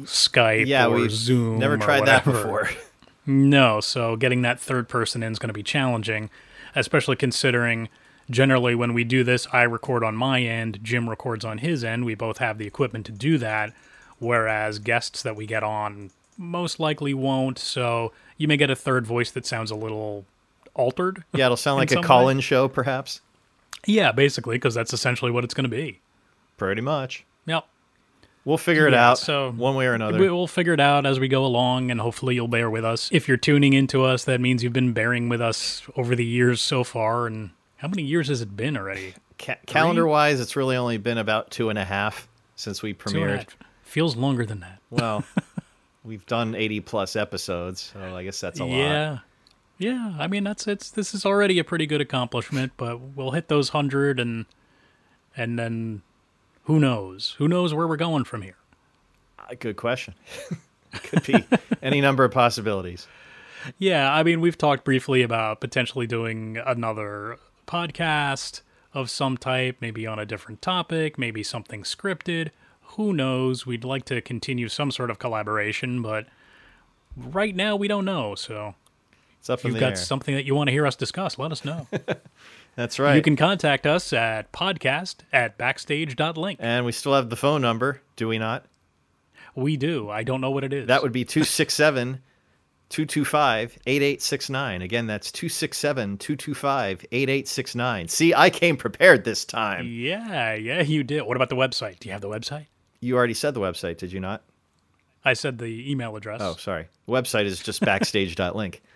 Skype 0.03 0.65
Yeah, 0.65 0.88
or 0.88 1.08
Zoom. 1.10 1.60
never 1.60 1.77
tried 1.77 2.05
that 2.05 2.24
before. 2.25 2.70
No, 3.27 3.82
so 3.82 4.15
getting 4.15 4.44
that 4.44 4.60
third 4.60 4.88
person 4.88 5.24
in 5.24 5.32
is 5.32 5.39
going 5.39 5.48
to 5.48 5.53
be 5.53 5.63
challenging, 5.63 6.29
especially 6.75 7.15
considering 7.15 7.89
generally 8.29 8.75
when 8.75 8.94
we 8.94 9.03
do 9.03 9.24
this, 9.24 9.48
I 9.53 9.63
record 9.63 10.03
on 10.03 10.15
my 10.15 10.41
end, 10.41 10.79
Jim 10.84 11.10
records 11.10 11.46
on 11.46 11.60
his 11.60 11.84
end. 11.84 12.05
We 12.05 12.15
both 12.15 12.38
have 12.39 12.58
the 12.58 12.67
equipment 12.67 13.05
to 13.08 13.12
do 13.12 13.38
that, 13.38 13.74
whereas 14.20 14.79
guests 14.79 15.22
that 15.24 15.36
we 15.36 15.46
get 15.46 15.63
on 15.63 16.12
most 16.38 16.79
likely 16.79 17.13
won't. 17.13 17.58
So 17.60 18.12
you 18.38 18.48
may 18.48 18.58
get 18.58 18.70
a 18.70 18.75
third 18.75 19.05
voice 19.08 19.32
that 19.32 19.46
sounds 19.46 19.72
a 19.72 19.75
little 19.75 20.25
altered. 20.74 21.24
Yeah, 21.34 21.46
it'll 21.46 21.58
sound 21.58 21.77
like 21.79 21.91
a 21.91 21.96
some 21.96 22.03
call-in 22.03 22.39
show, 22.41 22.67
perhaps. 22.67 23.22
Yeah, 23.86 24.12
basically, 24.12 24.55
because 24.58 24.74
that's 24.74 24.94
essentially 24.94 25.32
what 25.32 25.44
it's 25.44 25.53
going 25.53 25.70
to 25.70 25.75
be. 25.75 26.00
Pretty 26.58 26.82
much. 26.82 27.24
Yep. 27.46 27.65
We'll 28.44 28.58
figure 28.58 28.88
it 28.88 28.94
Yeah, 28.94 29.12
out 29.12 29.17
so 29.17 29.51
one 29.51 29.75
way 29.75 29.86
or 29.88 29.94
another. 29.94 30.20
We- 30.20 30.29
We'll 30.29 30.48
figure 30.48 30.74
it 30.74 30.79
out 30.79 31.05
as 31.05 31.20
we 31.20 31.27
go 31.27 31.46
along, 31.46 31.89
and 31.91 32.00
hopefully 32.00 32.36
you'll 32.36 32.48
bear 32.48 32.70
with 32.70 32.86
us. 32.86 33.10
If 33.12 33.27
you're 33.27 33.38
tuning 33.38 33.74
into 33.74 34.03
us, 34.03 34.24
that 34.25 34.39
means 34.41 34.63
you've 34.63 34.74
been 34.74 34.94
bearing 34.94 35.29
with 35.29 35.41
us 35.41 35.82
over 35.96 36.15
the 36.15 36.25
years 36.25 36.62
so 36.62 36.84
far 36.84 37.25
and 37.27 37.51
How 37.86 37.89
many 37.89 38.01
years 38.01 38.30
has 38.30 38.42
it 38.42 38.58
been 38.58 38.77
already? 38.77 39.13
Ca- 39.38 39.58
calendar 39.68 40.08
wise, 40.08 40.39
it's 40.39 40.56
really 40.56 40.75
only 40.75 40.98
been 40.98 41.20
about 41.20 41.51
two 41.51 41.70
and 41.70 41.77
a 41.77 41.86
half 41.86 42.27
since 42.56 42.82
we 42.82 42.94
Two 42.94 43.22
and 43.22 43.30
a 43.30 43.38
premiered. 43.38 43.48
Feels 43.84 44.15
longer 44.15 44.44
than 44.44 44.62
that. 44.62 44.80
Well, 44.89 45.24
we've 46.04 46.25
done 46.25 46.56
80 46.56 46.80
plus 46.80 47.15
episodes, 47.15 47.94
so 47.94 48.15
I 48.15 48.24
guess 48.24 48.42
that's 48.42 48.60
a 48.60 48.65
lot. 48.65 48.75
yeah. 48.75 49.18
Yeah, 49.77 50.15
I 50.18 50.25
mean 50.25 50.44
that's 50.44 50.65
it's 50.68 50.89
this 50.89 51.13
is 51.13 51.27
already 51.27 51.60
a 51.60 51.63
pretty 51.63 51.86
good 51.86 52.01
accomplishment, 52.01 52.72
but 52.75 53.00
we'll 53.00 53.30
hit 53.32 53.50
those 53.50 53.72
100 53.72 54.20
and 54.20 54.48
and 55.38 55.60
then 55.60 56.01
who 56.63 56.80
knows? 56.80 57.36
Who 57.38 57.48
knows 57.48 57.72
where 57.72 57.88
we're 57.88 57.98
going 57.98 58.24
from 58.24 58.42
here? 58.42 58.58
Uh, 59.38 59.54
Good 59.60 59.75
question. 59.75 60.15
Could 61.04 61.24
be 61.24 61.46
any 61.84 62.01
number 62.01 62.24
of 62.24 62.32
possibilities. 62.32 63.08
Yeah, 63.80 64.12
I 64.13 64.22
mean, 64.22 64.42
we've 64.42 64.58
talked 64.60 64.84
briefly 64.84 65.24
about 65.24 65.60
potentially 65.60 66.06
doing 66.06 66.58
another 66.63 67.39
podcast 67.65 68.62
of 68.93 69.10
some 69.10 69.38
type, 69.38 69.77
maybe 69.81 70.07
on 70.07 70.19
a 70.19 70.25
different 70.25 70.62
topic, 70.62 71.17
maybe 71.17 71.43
something 71.43 71.84
scripted. 71.84 72.50
Who 72.95 73.13
knows? 73.13 73.65
We'd 73.65 73.84
like 73.84 74.05
to 74.05 74.22
continue 74.22 74.69
some 74.69 74.91
sort 74.91 75.12
of 75.12 75.19
collaboration, 75.19 76.01
but 76.01 76.27
right 77.17 77.55
now 77.55 77.75
we 77.75 77.88
don't 77.88 78.05
know. 78.05 78.36
So 78.36 78.75
if 79.48 79.63
you've 79.63 79.79
got 79.79 79.91
air. 79.91 79.95
something 79.95 80.34
that 80.34 80.45
you 80.45 80.55
want 80.55 80.69
to 80.69 80.72
hear 80.72 80.88
us 80.88 80.95
discuss, 80.95 81.38
let 81.38 81.51
us 81.51 81.65
know. 81.65 81.88
That's 82.75 83.00
right. 83.00 83.15
You 83.15 83.22
can 83.22 83.36
contact 83.36 83.86
us 83.86 84.12
at 84.13 84.51
podcast 84.51 85.17
at 85.31 85.57
backstage.link. 85.57 86.60
and 86.62 86.86
we 86.86 86.91
still 86.91 87.13
have 87.13 87.29
the 87.29 87.36
phone 87.36 87.62
number, 87.62 88.01
do 88.15 88.27
we 88.27 88.38
not? 88.38 88.65
We 89.55 89.77
do. 89.77 90.10
I 90.10 90.24
don't 90.24 90.41
know 90.41 90.51
what 90.51 90.63
it 90.63 90.74
is. 90.74 90.88
That 90.88 91.01
would 91.01 91.13
be 91.13 91.24
267 91.24 92.22
225 92.89 93.77
8869. 93.88 94.82
Again, 94.82 95.08
that's 95.08 95.32
267 95.32 96.18
225 96.18 97.06
8869. 97.12 98.08
See, 98.08 98.34
I 98.34 98.50
came 98.50 98.77
prepared 98.77 99.24
this 99.24 99.44
time. 99.46 99.88
Yeah, 99.89 100.54
yeah, 100.54 100.82
you 100.82 101.04
did. 101.04 101.24
What 101.24 101.36
about 101.36 101.50
the 101.50 101.56
website? 101.56 102.00
Do 102.00 102.10
you 102.10 102.13
have 102.13 102.22
the 102.22 102.30
website? 102.30 102.68
You 103.01 103.18
already 103.18 103.34
said 103.34 103.54
the 103.54 103.60
website, 103.60 103.98
did 103.98 104.13
you 104.13 104.20
not? 104.20 104.44
I 105.24 105.34
said 105.34 105.58
the 105.58 105.92
email 105.92 106.15
address. 106.15 106.39
Oh, 106.42 106.56
sorry. 106.56 106.88
The 107.08 107.12
website 107.12 107.46
is 107.46 107.60
just 107.60 107.82
backstage.link. 107.82 108.82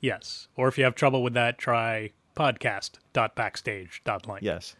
Yes. 0.00 0.48
Or 0.56 0.66
if 0.66 0.78
you 0.78 0.84
have 0.84 0.96
trouble 0.96 1.22
with 1.22 1.34
that, 1.34 1.58
try 1.58 2.10
podcast.backstage.link. 2.34 4.42
Yes. 4.42 4.74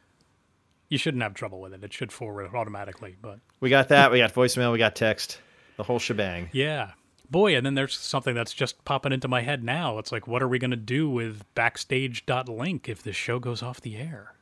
You 0.88 0.98
shouldn't 0.98 1.22
have 1.22 1.34
trouble 1.34 1.60
with 1.60 1.72
it. 1.72 1.84
It 1.84 1.92
should 1.92 2.10
forward 2.12 2.50
automatically. 2.54 3.16
But 3.22 3.38
We 3.60 3.70
got 3.70 3.88
that. 3.88 4.10
We 4.10 4.18
got 4.18 4.34
voicemail. 4.34 4.72
We 4.72 4.78
got 4.78 4.96
text. 4.96 5.40
The 5.76 5.84
whole 5.84 5.98
shebang. 6.00 6.50
yeah. 6.52 6.90
Boy, 7.32 7.56
and 7.56 7.64
then 7.64 7.74
there's 7.74 7.98
something 7.98 8.34
that's 8.34 8.52
just 8.52 8.84
popping 8.84 9.10
into 9.10 9.26
my 9.26 9.40
head 9.40 9.64
now. 9.64 9.98
It's 9.98 10.12
like, 10.12 10.28
what 10.28 10.42
are 10.42 10.48
we 10.48 10.58
going 10.58 10.70
to 10.70 10.76
do 10.76 11.08
with 11.08 11.42
backstage.link 11.54 12.88
if 12.90 13.02
this 13.02 13.16
show 13.16 13.38
goes 13.38 13.62
off 13.62 13.80
the 13.80 13.96
air? 13.96 14.34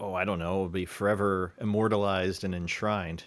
Oh, 0.00 0.14
I 0.14 0.24
don't 0.24 0.38
know. 0.38 0.54
It'll 0.54 0.68
be 0.70 0.86
forever 0.86 1.52
immortalized 1.60 2.42
and 2.42 2.54
enshrined. 2.54 3.24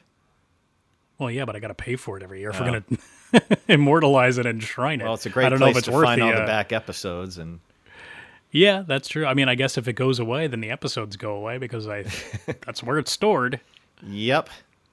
Well, 1.20 1.30
yeah, 1.30 1.46
but 1.46 1.56
I 1.56 1.60
got 1.60 1.68
to 1.68 1.76
pay 1.76 1.96
for 1.96 2.18
it 2.18 2.24
every 2.24 2.40
year 2.40 2.50
if 2.50 2.60
we're 2.60 2.66
going 2.66 2.84
to 3.34 3.58
immortalize 3.68 4.40
it 4.40 4.48
and 4.48 4.60
enshrine 4.60 5.00
it. 5.00 5.04
Well, 5.04 5.14
it's 5.14 5.28
a 5.28 5.30
great 5.30 5.46
I 5.46 5.50
don't 5.50 5.60
know 5.60 5.68
place 5.68 5.76
if 5.76 5.80
it's 5.82 5.88
to 5.88 5.94
worth 5.94 6.06
find 6.06 6.22
the, 6.22 6.26
all 6.26 6.32
the 6.32 6.42
uh, 6.42 6.48
back 6.48 6.74
episodes. 6.74 7.38
And 7.38 7.60
Yeah, 8.52 8.84
that's 8.88 9.08
true. 9.08 9.28
I 9.28 9.36
mean, 9.36 9.50
I 9.50 9.56
guess 9.56 9.78
if 9.78 9.88
it 9.88 9.94
goes 9.94 10.18
away, 10.18 10.48
then 10.48 10.62
the 10.62 10.72
episodes 10.72 11.16
go 11.16 11.36
away 11.36 11.60
because 11.60 11.88
I 11.88 12.06
that's 12.66 12.82
where 12.82 12.98
it's 12.98 13.12
stored. 13.12 13.60
yep. 14.02 14.50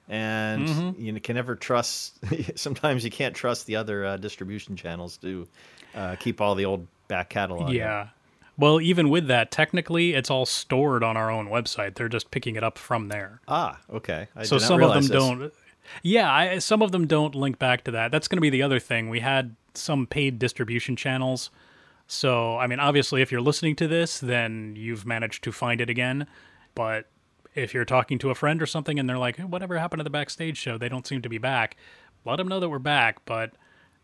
And 0.09 0.67
Mm-hmm. 0.67 1.01
you 1.01 1.19
can 1.21 1.35
never 1.35 1.55
trust. 1.55 2.19
sometimes 2.55 3.03
you 3.05 3.11
can't 3.11 3.35
trust 3.35 3.65
the 3.65 3.75
other 3.77 4.05
uh, 4.05 4.17
distribution 4.17 4.75
channels 4.75 5.17
to 5.17 5.47
uh, 5.95 6.15
keep 6.19 6.41
all 6.41 6.55
the 6.55 6.65
old 6.65 6.87
back 7.07 7.29
catalog. 7.29 7.71
Yeah. 7.71 8.09
Well, 8.57 8.81
even 8.81 9.09
with 9.09 9.27
that, 9.27 9.49
technically, 9.51 10.13
it's 10.13 10.29
all 10.29 10.45
stored 10.45 11.03
on 11.03 11.17
our 11.17 11.31
own 11.31 11.47
website. 11.47 11.95
They're 11.95 12.09
just 12.09 12.29
picking 12.31 12.55
it 12.57 12.63
up 12.63 12.77
from 12.77 13.07
there. 13.07 13.39
Ah, 13.47 13.79
okay. 13.91 14.27
I 14.35 14.43
so 14.43 14.57
some 14.57 14.83
of 14.83 14.93
them 14.93 15.01
this. 15.03 15.09
don't. 15.09 15.53
Yeah, 16.03 16.31
I, 16.31 16.59
some 16.59 16.81
of 16.81 16.91
them 16.91 17.07
don't 17.07 17.33
link 17.33 17.57
back 17.57 17.83
to 17.85 17.91
that. 17.91 18.11
That's 18.11 18.27
going 18.27 18.37
to 18.37 18.41
be 18.41 18.49
the 18.51 18.61
other 18.61 18.79
thing. 18.79 19.09
We 19.09 19.19
had 19.21 19.55
some 19.73 20.05
paid 20.05 20.37
distribution 20.37 20.95
channels. 20.95 21.49
So, 22.07 22.57
I 22.57 22.67
mean, 22.67 22.79
obviously, 22.79 23.21
if 23.21 23.31
you're 23.31 23.41
listening 23.41 23.75
to 23.77 23.87
this, 23.87 24.19
then 24.19 24.75
you've 24.77 25.05
managed 25.05 25.43
to 25.45 25.51
find 25.51 25.79
it 25.81 25.89
again. 25.89 26.27
But 26.75 27.07
if 27.55 27.73
you're 27.73 27.85
talking 27.85 28.17
to 28.19 28.29
a 28.29 28.35
friend 28.35 28.61
or 28.61 28.65
something 28.65 28.99
and 28.99 29.09
they're 29.09 29.17
like, 29.17 29.37
"Hey, 29.37 29.43
whatever 29.43 29.77
happened 29.77 29.99
to 29.99 30.03
the 30.03 30.09
backstage 30.09 30.57
show? 30.57 30.77
They 30.77 30.89
don't 30.89 31.07
seem 31.07 31.21
to 31.21 31.29
be 31.29 31.37
back. 31.37 31.75
Let 32.25 32.37
them 32.37 32.47
know 32.47 32.59
that 32.59 32.69
we're 32.69 32.79
back. 32.79 33.23
But 33.25 33.51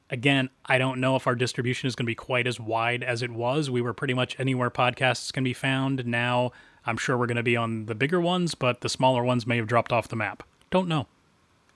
again, 0.10 0.50
I 0.66 0.77
don't 0.77 1.00
know 1.00 1.16
if 1.16 1.27
our 1.27 1.36
distribution 1.36 1.88
is 1.88 1.96
going 1.96 2.06
to 2.06 2.12
be 2.12 2.16
quite 2.16 2.48
as 2.48 2.60
wide 2.60 3.04
as 3.04 3.22
it 3.22 3.32
was. 3.32 3.70
We 3.70 3.82
were 3.82 3.94
pretty 3.94 4.13
much 4.13 4.39
anywhere 4.39 4.70
podcasts 4.70 5.32
can 5.32 5.44
be 5.44 5.54
found. 5.54 6.06
Now, 6.06 6.51
I'm 6.86 6.98
sure 6.98 7.18
we're 7.18 7.27
going 7.27 7.38
to 7.38 7.44
be 7.44 7.58
on 7.58 7.86
the 7.86 7.96
bigger 7.96 8.20
ones, 8.22 8.56
but 8.56 8.82
the 8.82 8.89
smaller 8.89 9.24
ones 9.24 9.46
may 9.46 9.58
have 9.58 9.68
dropped 9.68 9.92
off 9.92 10.08
the 10.08 10.16
map. 10.16 10.44
Don't 10.70 10.88
know. 10.88 11.08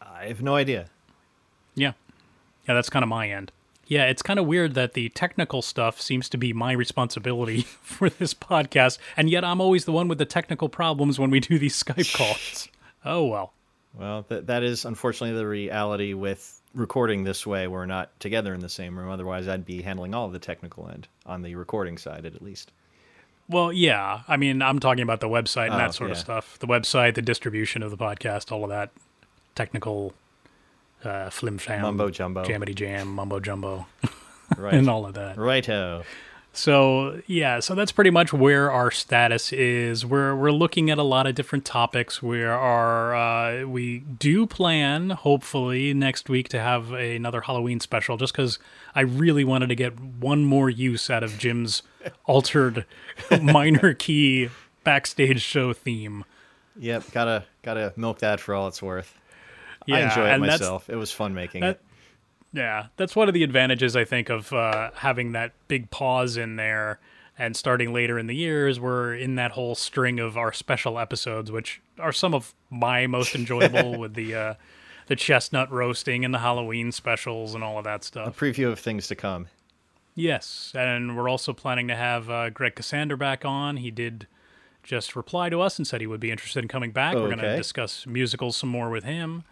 I 0.01 0.25
have 0.25 0.41
no 0.41 0.55
idea. 0.55 0.87
Yeah. 1.75 1.93
Yeah, 2.67 2.75
that's 2.75 2.89
kind 2.89 3.03
of 3.03 3.09
my 3.09 3.29
end. 3.29 3.51
Yeah, 3.91 4.05
it's 4.05 4.21
kind 4.21 4.39
of 4.39 4.45
weird 4.45 4.73
that 4.75 4.93
the 4.93 5.09
technical 5.09 5.61
stuff 5.61 5.99
seems 5.99 6.29
to 6.29 6.37
be 6.37 6.53
my 6.53 6.71
responsibility 6.71 7.61
for 7.81 8.09
this 8.09 8.33
podcast, 8.33 8.99
and 9.17 9.29
yet 9.29 9.43
I'm 9.43 9.59
always 9.59 9.83
the 9.83 9.91
one 9.91 10.07
with 10.07 10.17
the 10.17 10.23
technical 10.23 10.69
problems 10.69 11.19
when 11.19 11.29
we 11.29 11.41
do 11.41 11.59
these 11.59 11.83
Skype 11.83 12.13
calls. 12.17 12.69
Oh, 13.03 13.25
well. 13.25 13.51
Well, 13.93 14.23
th- 14.23 14.45
that 14.45 14.63
is 14.63 14.85
unfortunately 14.85 15.37
the 15.37 15.45
reality 15.45 16.13
with 16.13 16.61
recording 16.73 17.25
this 17.25 17.45
way. 17.45 17.67
We're 17.67 17.85
not 17.85 18.17
together 18.21 18.53
in 18.53 18.61
the 18.61 18.69
same 18.69 18.97
room. 18.97 19.09
Otherwise, 19.09 19.49
I'd 19.49 19.65
be 19.65 19.81
handling 19.81 20.15
all 20.15 20.25
of 20.25 20.31
the 20.31 20.39
technical 20.39 20.87
end 20.87 21.09
on 21.25 21.41
the 21.41 21.55
recording 21.55 21.97
side, 21.97 22.25
at 22.25 22.41
least. 22.41 22.71
Well, 23.49 23.73
yeah. 23.73 24.21
I 24.25 24.37
mean, 24.37 24.61
I'm 24.61 24.79
talking 24.79 25.03
about 25.03 25.19
the 25.19 25.27
website 25.27 25.65
and 25.65 25.73
Oh, 25.73 25.79
that 25.79 25.93
sort 25.93 26.11
of 26.11 26.17
stuff. 26.17 26.57
The 26.59 26.67
website, 26.67 27.15
the 27.15 27.21
distribution 27.21 27.83
of 27.83 27.91
the 27.91 27.97
podcast, 27.97 28.53
all 28.53 28.63
of 28.63 28.69
that 28.69 28.91
technical 29.53 30.13
uh, 31.03 31.29
flim 31.29 31.57
flam, 31.57 31.81
Mumbo 31.81 32.09
jumbo. 32.09 32.43
jammity 32.43 32.73
jam, 32.75 33.07
mumbo 33.07 33.39
jumbo, 33.39 33.85
Right. 34.57 34.73
and 34.73 34.89
all 34.89 35.05
of 35.05 35.13
that. 35.15 35.37
Righto. 35.37 36.03
So 36.53 37.21
yeah, 37.27 37.61
so 37.61 37.75
that's 37.75 37.93
pretty 37.93 38.09
much 38.09 38.33
where 38.33 38.69
our 38.69 38.91
status 38.91 39.53
is. 39.53 40.05
We're 40.05 40.35
we're 40.35 40.51
looking 40.51 40.89
at 40.89 40.97
a 40.97 41.03
lot 41.03 41.25
of 41.25 41.33
different 41.33 41.63
topics. 41.63 42.21
We 42.21 42.43
are 42.43 43.15
uh, 43.15 43.65
we 43.65 43.99
do 43.99 44.45
plan 44.45 45.11
hopefully 45.11 45.93
next 45.93 46.27
week 46.29 46.49
to 46.49 46.59
have 46.59 46.91
another 46.91 47.39
Halloween 47.39 47.79
special, 47.79 48.17
just 48.17 48.33
because 48.33 48.59
I 48.93 49.01
really 49.01 49.45
wanted 49.45 49.67
to 49.67 49.75
get 49.75 49.97
one 49.97 50.43
more 50.43 50.69
use 50.69 51.09
out 51.09 51.23
of 51.23 51.37
Jim's 51.37 51.83
altered 52.25 52.85
minor 53.41 53.93
key 53.93 54.49
backstage 54.83 55.41
show 55.41 55.71
theme. 55.71 56.25
Yep. 56.77 57.11
Gotta 57.13 57.45
gotta 57.63 57.93
milk 57.95 58.19
that 58.19 58.41
for 58.41 58.53
all 58.55 58.67
it's 58.67 58.81
worth. 58.81 59.15
Yeah, 59.85 59.95
I 59.95 59.99
enjoy 60.01 60.29
it 60.29 60.37
myself. 60.39 60.89
It 60.89 60.95
was 60.95 61.11
fun 61.11 61.33
making 61.33 61.61
that- 61.61 61.69
it. 61.77 61.81
Yeah, 62.53 62.87
that's 62.97 63.15
one 63.15 63.29
of 63.29 63.33
the 63.33 63.43
advantages 63.43 63.95
I 63.95 64.03
think 64.03 64.29
of 64.29 64.51
uh, 64.51 64.91
having 64.95 65.31
that 65.31 65.53
big 65.69 65.89
pause 65.89 66.35
in 66.35 66.57
there 66.57 66.99
and 67.37 67.55
starting 67.55 67.93
later 67.93 68.19
in 68.19 68.27
the 68.27 68.35
years. 68.35 68.77
We're 68.77 69.15
in 69.15 69.35
that 69.35 69.51
whole 69.51 69.73
string 69.73 70.19
of 70.19 70.37
our 70.37 70.51
special 70.51 70.99
episodes, 70.99 71.49
which 71.49 71.79
are 71.97 72.11
some 72.11 72.33
of 72.33 72.53
my 72.69 73.07
most 73.07 73.35
enjoyable 73.35 73.97
with 73.97 74.15
the 74.15 74.35
uh, 74.35 74.53
the 75.07 75.15
chestnut 75.15 75.71
roasting 75.71 76.25
and 76.25 76.33
the 76.33 76.39
Halloween 76.39 76.91
specials 76.91 77.55
and 77.55 77.63
all 77.63 77.77
of 77.77 77.85
that 77.85 78.03
stuff. 78.03 78.27
A 78.27 78.45
preview 78.45 78.69
of 78.69 78.79
things 78.79 79.07
to 79.07 79.15
come. 79.15 79.47
Yes, 80.13 80.73
and 80.75 81.15
we're 81.15 81.29
also 81.29 81.53
planning 81.53 81.87
to 81.87 81.95
have 81.95 82.29
uh, 82.29 82.49
Greg 82.49 82.75
Cassander 82.75 83.15
back 83.15 83.45
on. 83.45 83.77
He 83.77 83.91
did 83.91 84.27
just 84.83 85.15
reply 85.15 85.49
to 85.49 85.61
us 85.61 85.77
and 85.77 85.87
said 85.87 86.01
he 86.01 86.07
would 86.07 86.19
be 86.19 86.31
interested 86.31 86.63
in 86.63 86.67
coming 86.67 86.91
back. 86.91 87.15
We're 87.15 87.27
going 87.27 87.37
to 87.37 87.55
discuss 87.55 88.05
musicals 88.05 88.57
some 88.57 88.69
more 88.69 88.89
with 88.89 89.05
him. 89.05 89.45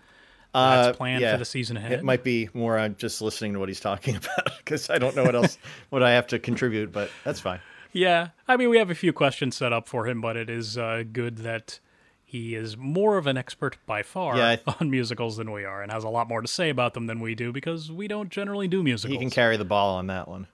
Uh, 0.54 0.84
That's 0.86 0.98
planned 0.98 1.22
yeah. 1.22 1.34
for 1.34 1.38
the 1.38 1.46
season 1.46 1.78
ahead. 1.78 1.92
It 1.92 2.04
might 2.04 2.24
be 2.24 2.50
more 2.54 2.78
I'm 2.80 2.96
just 2.96 3.22
listening 3.22 3.54
to 3.54 3.60
what 3.60 3.70
he's 3.70 3.80
talking 3.80 4.16
about 4.18 4.58
because 4.58 4.90
I 4.90 4.98
don't 4.98 5.16
know 5.16 5.24
what 5.24 5.36
else 5.36 5.58
what 5.90 6.02
I 6.04 6.12
have 6.12 6.28
to 6.28 6.40
contribute, 6.40 6.92
but 6.92 7.10
that's 7.24 7.40
fine. 7.40 7.60
Yeah, 7.94 8.30
I 8.48 8.58
mean, 8.58 8.70
we 8.70 8.78
have 8.78 8.90
a 8.92 8.96
few 8.96 9.14
questions 9.14 9.56
set 9.56 9.74
up 9.74 9.88
for 9.88 10.08
him, 10.08 10.22
but 10.22 10.38
it 10.38 10.50
is 10.50 10.78
uh, 10.78 11.04
good 11.12 11.38
that 11.40 11.80
he 12.24 12.54
is 12.54 12.78
more 12.78 13.18
of 13.18 13.26
an 13.26 13.36
expert 13.38 13.78
by 13.88 14.04
far 14.04 14.38
Yeah, 14.38 14.58
I- 14.68 14.76
on 14.80 14.90
musicals 14.92 15.38
than 15.38 15.52
we 15.52 15.66
are, 15.66 15.82
and 15.82 15.92
has 15.92 16.04
a 16.04 16.10
lot 16.10 16.28
more 16.28 16.42
to 16.42 16.48
say 16.48 16.70
about 16.70 16.94
them 16.94 17.08
than 17.08 17.20
we 17.20 17.34
do 17.36 17.52
because 17.52 17.92
we 17.92 18.08
don't 18.08 18.30
generally 18.30 18.68
do 18.68 18.84
musicals. 18.84 19.14
He 19.14 19.20
can 19.20 19.32
carry 19.32 19.58
the 19.58 19.66
ball 19.66 19.96
on 19.98 20.08
that 20.08 20.28
one. 20.28 20.48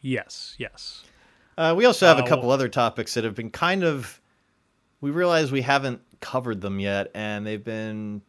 yes, 0.00 0.54
yes. 0.58 1.04
Uh, 1.58 1.74
we 1.76 1.86
also 1.86 2.06
have 2.06 2.18
Uh, 2.18 2.22
a 2.24 2.26
couple 2.28 2.44
well- 2.48 2.52
other 2.54 2.68
topics 2.68 3.14
that 3.14 3.24
have 3.24 3.34
been 3.34 3.50
kind 3.50 3.82
of. 3.84 4.20
We 5.00 5.10
realize 5.10 5.50
we 5.52 5.62
haven't 5.62 6.00
covered 6.20 6.60
them 6.60 6.80
yet, 6.80 7.10
and 7.14 7.46
they've 7.46 7.62
been 7.62 8.20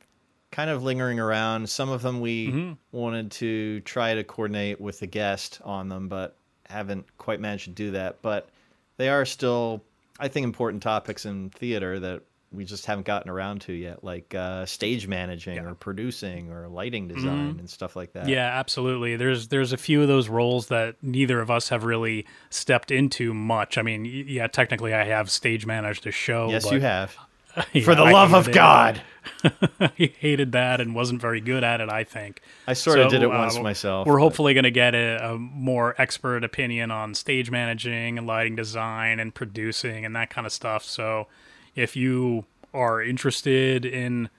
kind 0.51 0.70
of 0.70 0.84
lingering 0.84 1.20
around. 1.20 1.70
Some 1.70 1.89
of 1.89 2.01
them 2.01 2.22
we 2.22 2.48
Mm-hmm. 2.48 2.74
wanted 2.92 3.32
to 3.32 3.82
try 3.82 4.13
to 4.16 4.24
coordinate 4.24 4.80
with 4.80 5.00
the 5.00 5.08
guest 5.08 5.60
on 5.63 5.89
them, 5.89 6.08
but 6.08 6.36
haven't 6.70 7.06
quite 7.18 7.39
managed 7.39 7.66
to 7.66 7.72
do 7.72 7.92
that. 7.92 8.22
But 8.22 8.50
they 8.98 9.10
are 9.10 9.25
still, 9.25 9.84
I 10.20 10.27
think, 10.27 10.44
important 10.46 10.84
topics 10.84 11.25
in 11.25 11.50
theater 11.51 12.00
that 12.00 12.22
we 12.54 12.63
just 12.63 12.86
haven't 12.86 13.06
gotten 13.06 13.30
around 13.30 13.60
to 13.60 13.74
yet, 13.74 14.06
like 14.06 14.34
uh, 14.34 14.66
stage 14.66 15.06
managing 15.06 15.60
or 15.60 15.75
producing 15.75 16.50
or 16.50 16.70
lighting 16.70 17.10
design 17.10 17.58
and 17.60 17.70
stuff 17.70 17.98
like 17.98 18.13
that. 18.13 18.22
Mm-hmm. 18.22 18.30
Yeah, 18.30 18.58
absolutely. 18.58 19.18
There's 19.18 19.50
there's 19.50 19.74
a 19.74 19.77
few 19.77 20.01
of 20.01 20.08
those 20.08 20.30
roles 20.30 20.68
that 20.68 20.96
neither 21.01 21.42
of 21.42 21.51
us 21.51 21.68
have 21.70 21.84
really 21.84 22.25
stepped 22.50 22.89
into 22.89 23.34
much. 23.34 23.77
I 23.77 23.82
mean, 23.82 24.06
yeah, 24.06 24.48
technically 24.48 24.94
I 24.94 25.04
have 25.04 25.30
stage 25.30 25.66
managed 25.66 26.08
a 26.08 26.12
show. 26.12 26.50
Yes, 26.50 26.72
you 26.72 26.80
have. 26.80 27.18
yeah, 27.74 27.84
For 27.84 27.96
the 27.96 28.04
I 28.04 28.12
love 28.12 28.34
of. 28.34 28.52
God. 28.52 29.02
I 29.80 29.92
hated 30.20 30.54
that 30.54 30.80
and 30.80 30.96
wasn't 30.96 31.20
very 31.22 31.42
good 31.42 31.64
at 31.64 31.82
it. 31.82 31.90
I 31.90 32.04
think. 32.04 32.42
I 32.66 32.74
sort 32.74 33.00
of 33.00 33.12
did 33.12 33.24
it 33.24 33.26
uh, 33.26 33.38
once 33.38 33.60
myself. 33.60 34.08
We're 34.08 34.16
but- 34.18 34.22
hopefully 34.22 34.54
going 34.54 34.64
to 34.64 34.72
get 34.72 34.96
a, 34.96 35.32
a 35.32 35.38
more 35.38 35.96
expert 35.98 36.44
opinion 36.44 36.92
on 36.92 37.14
stage 37.14 37.52
managing 37.52 38.18
and 38.18 38.26
lighting 38.26 38.56
design 38.56 39.20
and 39.20 39.34
producing 39.36 40.06
and 40.06 40.16
that 40.16 40.30
kind 40.30 40.48
of 40.48 40.54
stuff. 40.54 40.84
So, 40.84 41.28
if 41.76 41.96
you 41.96 42.46
are 42.74 43.02
interested 43.02 43.86
in 43.86 44.30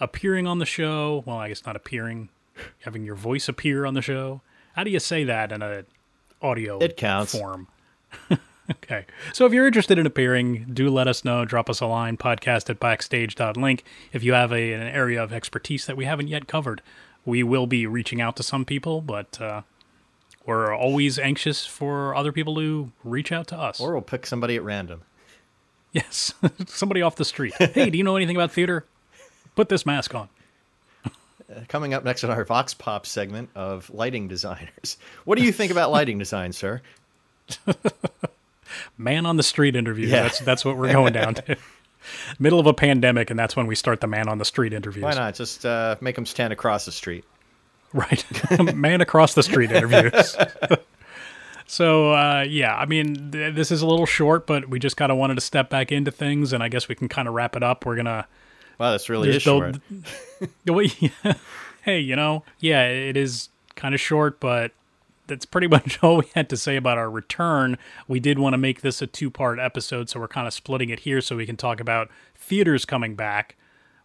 appearing 0.00 0.46
on 0.46 0.58
the 0.58 0.66
show, 0.66 1.22
well, 1.26 1.36
I 1.38 1.48
guess 1.48 1.64
not 1.64 1.76
appearing, 1.76 2.28
having 2.80 3.04
your 3.04 3.14
voice 3.14 3.48
appear 3.48 3.86
on 3.86 3.94
the 3.94 4.02
show. 4.02 4.40
How 4.74 4.82
do 4.84 4.90
you 4.90 4.98
say 5.00 5.22
that 5.24 5.52
in 5.52 5.62
a 5.62 5.84
audio 6.40 6.78
It 6.80 6.96
counts. 6.96 7.38
form? 7.38 7.68
okay. 8.72 9.06
So 9.32 9.46
if 9.46 9.52
you're 9.52 9.66
interested 9.66 9.98
in 9.98 10.06
appearing, 10.06 10.66
do 10.72 10.90
let 10.90 11.08
us 11.08 11.24
know. 11.24 11.44
Drop 11.44 11.68
us 11.70 11.80
a 11.80 11.86
line, 11.86 12.16
podcast 12.16 12.70
at 12.70 12.80
backstage.link. 12.80 13.84
If 14.12 14.22
you 14.22 14.32
have 14.32 14.52
a, 14.52 14.72
an 14.72 14.82
area 14.82 15.22
of 15.22 15.32
expertise 15.32 15.86
that 15.86 15.96
we 15.96 16.04
haven't 16.04 16.28
yet 16.28 16.46
covered, 16.46 16.82
we 17.24 17.42
will 17.42 17.66
be 17.66 17.86
reaching 17.86 18.20
out 18.20 18.36
to 18.36 18.42
some 18.42 18.64
people, 18.64 19.00
but 19.00 19.40
uh, 19.40 19.62
we're 20.44 20.74
always 20.74 21.18
anxious 21.18 21.66
for 21.66 22.14
other 22.14 22.32
people 22.32 22.54
to 22.56 22.92
reach 23.04 23.30
out 23.32 23.46
to 23.48 23.58
us. 23.58 23.80
Or 23.80 23.92
we'll 23.92 24.02
pick 24.02 24.26
somebody 24.26 24.56
at 24.56 24.62
random. 24.62 25.02
yes, 25.92 26.34
somebody 26.66 27.02
off 27.02 27.16
the 27.16 27.24
street. 27.24 27.54
Hey, 27.58 27.90
do 27.90 27.98
you 27.98 28.04
know 28.04 28.16
anything 28.16 28.36
about 28.36 28.52
theater? 28.52 28.84
Put 29.54 29.68
this 29.68 29.86
mask 29.86 30.14
on. 30.14 30.28
Coming 31.68 31.92
up 31.92 32.02
next 32.02 32.24
in 32.24 32.30
our 32.30 32.44
Vox 32.44 32.72
Pop 32.72 33.04
segment 33.04 33.50
of 33.54 33.90
lighting 33.90 34.26
designers. 34.26 34.96
What 35.24 35.36
do 35.36 35.44
you 35.44 35.52
think 35.52 35.70
about 35.70 35.90
lighting 35.90 36.18
design, 36.18 36.52
sir? 36.52 36.80
Man 38.98 39.26
on 39.26 39.36
the 39.36 39.42
street 39.42 39.76
interview. 39.76 40.06
Yeah. 40.06 40.22
That's 40.22 40.38
that's 40.40 40.64
what 40.64 40.76
we're 40.76 40.92
going 40.92 41.12
down 41.12 41.34
to. 41.34 41.56
Middle 42.38 42.58
of 42.58 42.66
a 42.66 42.74
pandemic, 42.74 43.30
and 43.30 43.38
that's 43.38 43.54
when 43.54 43.66
we 43.66 43.74
start 43.74 44.00
the 44.00 44.06
man 44.06 44.28
on 44.28 44.38
the 44.38 44.44
street 44.44 44.72
interviews. 44.72 45.04
Why 45.04 45.14
not? 45.14 45.34
Just 45.34 45.64
uh, 45.64 45.96
make 46.00 46.16
them 46.16 46.26
stand 46.26 46.52
across 46.52 46.84
the 46.84 46.92
street. 46.92 47.24
Right. 47.92 48.24
Man 48.74 49.00
across 49.00 49.34
the 49.34 49.42
street 49.42 49.70
interviews. 49.70 50.36
so, 51.66 52.12
uh, 52.12 52.44
yeah, 52.48 52.74
I 52.74 52.86
mean, 52.86 53.30
th- 53.30 53.54
this 53.54 53.70
is 53.70 53.82
a 53.82 53.86
little 53.86 54.06
short, 54.06 54.46
but 54.46 54.68
we 54.68 54.78
just 54.78 54.96
kind 54.96 55.12
of 55.12 55.18
wanted 55.18 55.34
to 55.34 55.42
step 55.42 55.70
back 55.70 55.92
into 55.92 56.10
things, 56.10 56.52
and 56.52 56.62
I 56.62 56.68
guess 56.68 56.88
we 56.88 56.94
can 56.94 57.08
kind 57.08 57.28
of 57.28 57.34
wrap 57.34 57.54
it 57.54 57.62
up. 57.62 57.84
We're 57.84 57.96
going 57.96 58.06
to. 58.06 58.26
Wow, 58.78 58.90
that's 58.92 59.08
really 59.08 59.30
is 59.30 59.42
short. 59.42 59.76
hey, 61.82 62.00
you 62.00 62.16
know, 62.16 62.44
yeah, 62.60 62.88
it 62.88 63.16
is 63.16 63.50
kind 63.76 63.94
of 63.94 64.00
short, 64.00 64.40
but 64.40 64.72
that's 65.32 65.46
pretty 65.46 65.66
much 65.68 65.98
all 66.02 66.18
we 66.18 66.26
had 66.34 66.48
to 66.50 66.56
say 66.56 66.76
about 66.76 66.98
our 66.98 67.10
return. 67.10 67.78
We 68.06 68.20
did 68.20 68.38
want 68.38 68.52
to 68.52 68.58
make 68.58 68.82
this 68.82 69.00
a 69.02 69.06
two 69.06 69.30
part 69.30 69.58
episode, 69.58 70.10
so 70.10 70.20
we're 70.20 70.28
kind 70.28 70.46
of 70.46 70.52
splitting 70.52 70.90
it 70.90 71.00
here 71.00 71.20
so 71.20 71.36
we 71.36 71.46
can 71.46 71.56
talk 71.56 71.80
about 71.80 72.10
theaters 72.36 72.84
coming 72.84 73.16
back. 73.16 73.56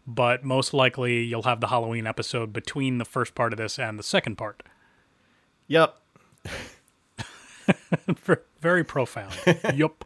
But 0.08 0.46
most 0.46 0.74
likely, 0.74 1.24
you'll 1.24 1.44
have 1.44 1.60
the 1.60 1.68
Halloween 1.68 2.08
episode 2.08 2.54
between 2.54 2.98
the 2.98 3.06
first 3.06 3.36
part 3.36 3.52
of 3.52 3.58
this 3.58 3.78
and 3.78 4.00
the 4.00 4.04
second 4.04 4.38
part. 4.38 4.64
Yep. 5.68 5.98
Very 8.62 8.86
profound. 8.86 9.34
yup. 9.76 10.06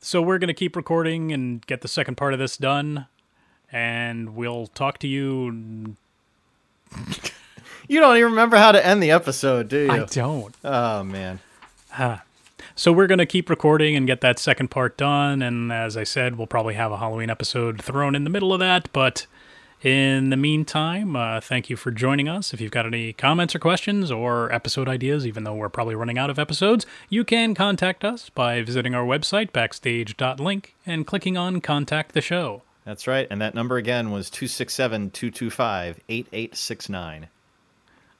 So 0.00 0.22
we're 0.22 0.38
going 0.38 0.48
to 0.48 0.54
keep 0.54 0.76
recording 0.76 1.32
and 1.32 1.66
get 1.66 1.80
the 1.80 1.88
second 1.88 2.14
part 2.14 2.32
of 2.32 2.38
this 2.38 2.56
done. 2.56 3.06
And 3.72 4.36
we'll 4.36 4.68
talk 4.68 4.98
to 4.98 5.08
you. 5.08 5.96
You 7.86 8.00
don't 8.00 8.16
even 8.16 8.30
remember 8.30 8.56
how 8.56 8.72
to 8.72 8.84
end 8.84 9.02
the 9.02 9.10
episode, 9.10 9.68
do 9.68 9.84
you? 9.84 9.90
I 9.90 10.04
don't. 10.04 10.54
Oh 10.64 11.04
man. 11.04 11.40
So 12.76 12.92
we're 12.92 13.06
going 13.06 13.18
to 13.18 13.26
keep 13.26 13.48
recording 13.48 13.94
and 13.94 14.06
get 14.06 14.20
that 14.22 14.38
second 14.38 14.68
part 14.68 14.96
done. 14.96 15.42
And 15.42 15.72
as 15.72 15.96
I 15.96 16.02
said, 16.02 16.36
we'll 16.36 16.48
probably 16.48 16.74
have 16.74 16.90
a 16.90 16.96
Halloween 16.96 17.30
episode 17.30 17.80
thrown 17.80 18.14
in 18.16 18.24
the 18.24 18.30
middle 18.30 18.52
of 18.52 18.58
that. 18.60 18.88
But 18.92 19.26
in 19.82 20.30
the 20.30 20.36
meantime, 20.36 21.14
uh, 21.14 21.40
thank 21.40 21.70
you 21.70 21.76
for 21.76 21.92
joining 21.92 22.28
us. 22.28 22.52
If 22.52 22.60
you've 22.60 22.72
got 22.72 22.86
any 22.86 23.12
comments 23.12 23.54
or 23.54 23.60
questions 23.60 24.10
or 24.10 24.50
episode 24.52 24.88
ideas, 24.88 25.26
even 25.26 25.44
though 25.44 25.54
we're 25.54 25.68
probably 25.68 25.94
running 25.94 26.18
out 26.18 26.30
of 26.30 26.38
episodes, 26.38 26.84
you 27.08 27.22
can 27.22 27.54
contact 27.54 28.04
us 28.04 28.28
by 28.30 28.62
visiting 28.62 28.94
our 28.94 29.04
website, 29.04 29.52
backstage.link, 29.52 30.74
and 30.84 31.06
clicking 31.06 31.36
on 31.36 31.60
Contact 31.60 32.12
the 32.12 32.20
Show. 32.20 32.62
That's 32.84 33.06
right. 33.06 33.28
And 33.30 33.40
that 33.40 33.54
number 33.54 33.76
again 33.76 34.10
was 34.10 34.30
267 34.30 35.10
225 35.10 36.00
8869. 36.08 37.28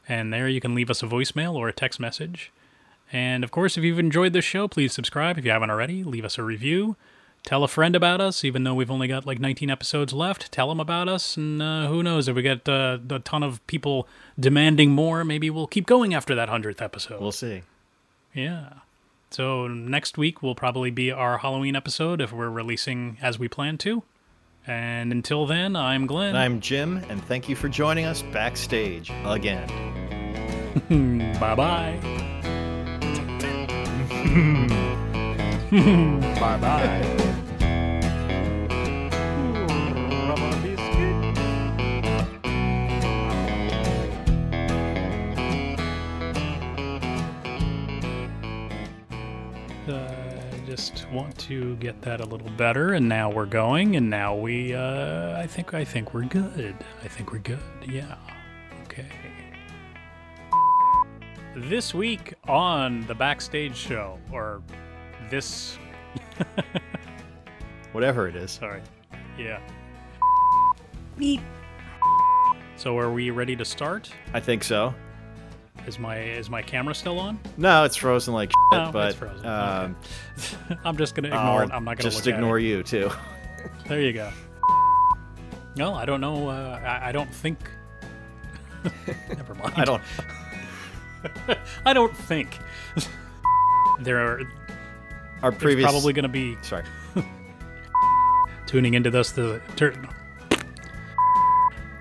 And 0.08 0.32
there 0.32 0.48
you 0.48 0.60
can 0.60 0.74
leave 0.74 0.90
us 0.90 1.02
a 1.02 1.06
voicemail 1.06 1.54
or 1.54 1.68
a 1.68 1.72
text 1.72 1.98
message. 1.98 2.52
And 3.12 3.44
of 3.44 3.50
course, 3.50 3.76
if 3.76 3.84
you've 3.84 3.98
enjoyed 3.98 4.32
this 4.32 4.44
show, 4.44 4.68
please 4.68 4.92
subscribe 4.92 5.38
if 5.38 5.44
you 5.44 5.50
haven't 5.50 5.70
already. 5.70 6.04
Leave 6.04 6.24
us 6.24 6.38
a 6.38 6.42
review. 6.42 6.96
Tell 7.44 7.62
a 7.62 7.68
friend 7.68 7.94
about 7.94 8.22
us, 8.22 8.42
even 8.42 8.64
though 8.64 8.74
we've 8.74 8.90
only 8.90 9.06
got 9.06 9.26
like 9.26 9.38
19 9.38 9.68
episodes 9.68 10.14
left. 10.14 10.50
Tell 10.50 10.70
them 10.70 10.80
about 10.80 11.10
us, 11.10 11.36
and 11.36 11.60
uh, 11.60 11.88
who 11.88 12.02
knows 12.02 12.26
if 12.26 12.34
we 12.34 12.40
get 12.40 12.66
uh, 12.66 12.98
a 13.10 13.18
ton 13.18 13.42
of 13.42 13.64
people 13.66 14.08
demanding 14.40 14.92
more, 14.92 15.24
maybe 15.24 15.50
we'll 15.50 15.66
keep 15.66 15.86
going 15.86 16.14
after 16.14 16.34
that 16.34 16.48
100th 16.48 16.80
episode. 16.80 17.20
We'll 17.20 17.32
see. 17.32 17.62
yeah. 18.32 18.70
So 19.30 19.66
next 19.66 20.16
week 20.16 20.42
will 20.42 20.54
probably 20.54 20.90
be 20.90 21.10
our 21.10 21.38
Halloween 21.38 21.76
episode 21.76 22.20
if 22.22 22.32
we're 22.32 22.48
releasing 22.48 23.18
as 23.20 23.38
we 23.38 23.48
plan 23.48 23.76
to. 23.78 24.04
And 24.66 25.12
until 25.12 25.46
then, 25.46 25.76
I'm 25.76 26.06
Glen. 26.06 26.30
And 26.30 26.38
I'm 26.38 26.60
Jim, 26.60 27.02
and 27.08 27.22
thank 27.24 27.48
you 27.48 27.56
for 27.56 27.68
joining 27.68 28.06
us 28.06 28.22
backstage 28.22 29.12
again. 29.24 29.68
Bye 31.38 31.54
bye. 31.54 32.00
bye 36.40 36.58
bye. 36.58 37.20
Want 51.14 51.38
to 51.38 51.76
get 51.76 52.02
that 52.02 52.20
a 52.20 52.24
little 52.24 52.50
better, 52.50 52.92
and 52.92 53.08
now 53.08 53.30
we're 53.30 53.46
going, 53.46 53.96
and 53.96 54.10
now 54.10 54.34
we. 54.34 54.74
Uh, 54.74 55.38
I 55.38 55.46
think. 55.46 55.72
I 55.72 55.84
think 55.84 56.12
we're 56.12 56.24
good. 56.24 56.76
I 57.02 57.08
think 57.08 57.32
we're 57.32 57.38
good. 57.38 57.60
Yeah. 57.86 58.16
Okay. 58.82 59.06
This 61.54 61.94
week 61.94 62.34
on 62.48 63.06
the 63.06 63.14
backstage 63.14 63.76
show, 63.76 64.18
or 64.32 64.60
this. 65.30 65.78
Whatever 67.92 68.28
it 68.28 68.34
is. 68.34 68.50
Sorry. 68.50 68.82
Yeah. 69.38 69.60
So 72.76 72.98
are 72.98 73.12
we 73.12 73.30
ready 73.30 73.54
to 73.54 73.64
start? 73.64 74.10
I 74.32 74.40
think 74.40 74.64
so. 74.64 74.92
Is 75.86 75.98
my 75.98 76.18
is 76.18 76.48
my 76.48 76.62
camera 76.62 76.94
still 76.94 77.18
on? 77.18 77.38
No, 77.58 77.84
it's 77.84 77.96
frozen 77.96 78.32
like 78.32 78.50
shit, 78.50 78.56
No, 78.84 78.90
but 78.90 79.10
it's 79.10 79.18
frozen. 79.18 79.44
um, 79.44 79.96
I'm 80.84 80.96
just 80.96 81.14
gonna 81.14 81.28
ignore 81.28 81.40
I'll 81.42 81.60
it. 81.60 81.70
I'm 81.72 81.84
not 81.84 81.98
gonna 81.98 82.10
just 82.10 82.26
ignore 82.26 82.58
you 82.58 82.82
too. 82.82 83.10
There 83.86 84.00
you 84.00 84.12
go. 84.14 84.30
No, 85.76 85.92
I 85.94 86.06
don't 86.06 86.20
know. 86.22 86.48
Uh, 86.48 86.80
I, 86.82 87.08
I 87.08 87.12
don't 87.12 87.32
think. 87.34 87.58
Never 89.36 89.54
mind. 89.54 89.74
I 89.76 89.84
don't. 89.84 90.02
I 91.86 91.92
don't 91.92 92.16
think. 92.16 92.58
there 94.00 94.18
are 94.20 94.42
Our 95.42 95.52
previous 95.52 95.90
probably 95.90 96.12
going 96.12 96.22
to 96.24 96.28
be 96.28 96.56
Sorry. 96.62 96.84
tuning 98.66 98.94
into 98.94 99.10
this. 99.10 99.32
The 99.32 99.60
tur- 99.76 99.94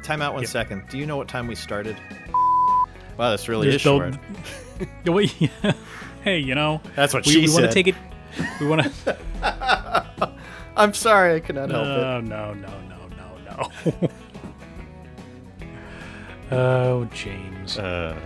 Time 0.03 0.21
out 0.21 0.33
one 0.33 0.43
Yep. 0.43 0.51
second. 0.51 0.83
Do 0.89 0.97
you 0.97 1.05
know 1.05 1.17
what 1.17 1.27
time 1.27 1.47
we 1.47 1.55
started? 1.55 1.97
Wow, 3.17 3.31
this 3.31 3.47
really 3.47 3.67
there's 3.67 3.75
is 3.75 3.81
short. 3.81 4.17
no- 5.05 5.11
Wait, 5.13 5.29
hey, 6.23 6.39
you 6.39 6.55
know, 6.55 6.81
That's 6.95 7.13
what 7.13 7.25
we, 7.25 7.31
she 7.33 7.41
we 7.47 7.53
want 7.53 7.65
to 7.65 7.71
take 7.71 7.87
it. 7.87 7.95
We 8.59 8.67
want 8.67 8.81
to. 8.83 9.17
I'm 10.75 10.93
sorry, 10.93 11.35
I 11.35 11.39
cannot 11.39 11.69
help 11.69 11.85
it. 11.85 11.89
No, 11.89 12.19
no, 12.21 12.53
no, 12.53 12.67
no, 12.89 13.69
no, 13.85 13.91
no. 14.01 14.09
oh, 16.57 17.05
James. 17.13 17.77
Uh, 17.77 18.17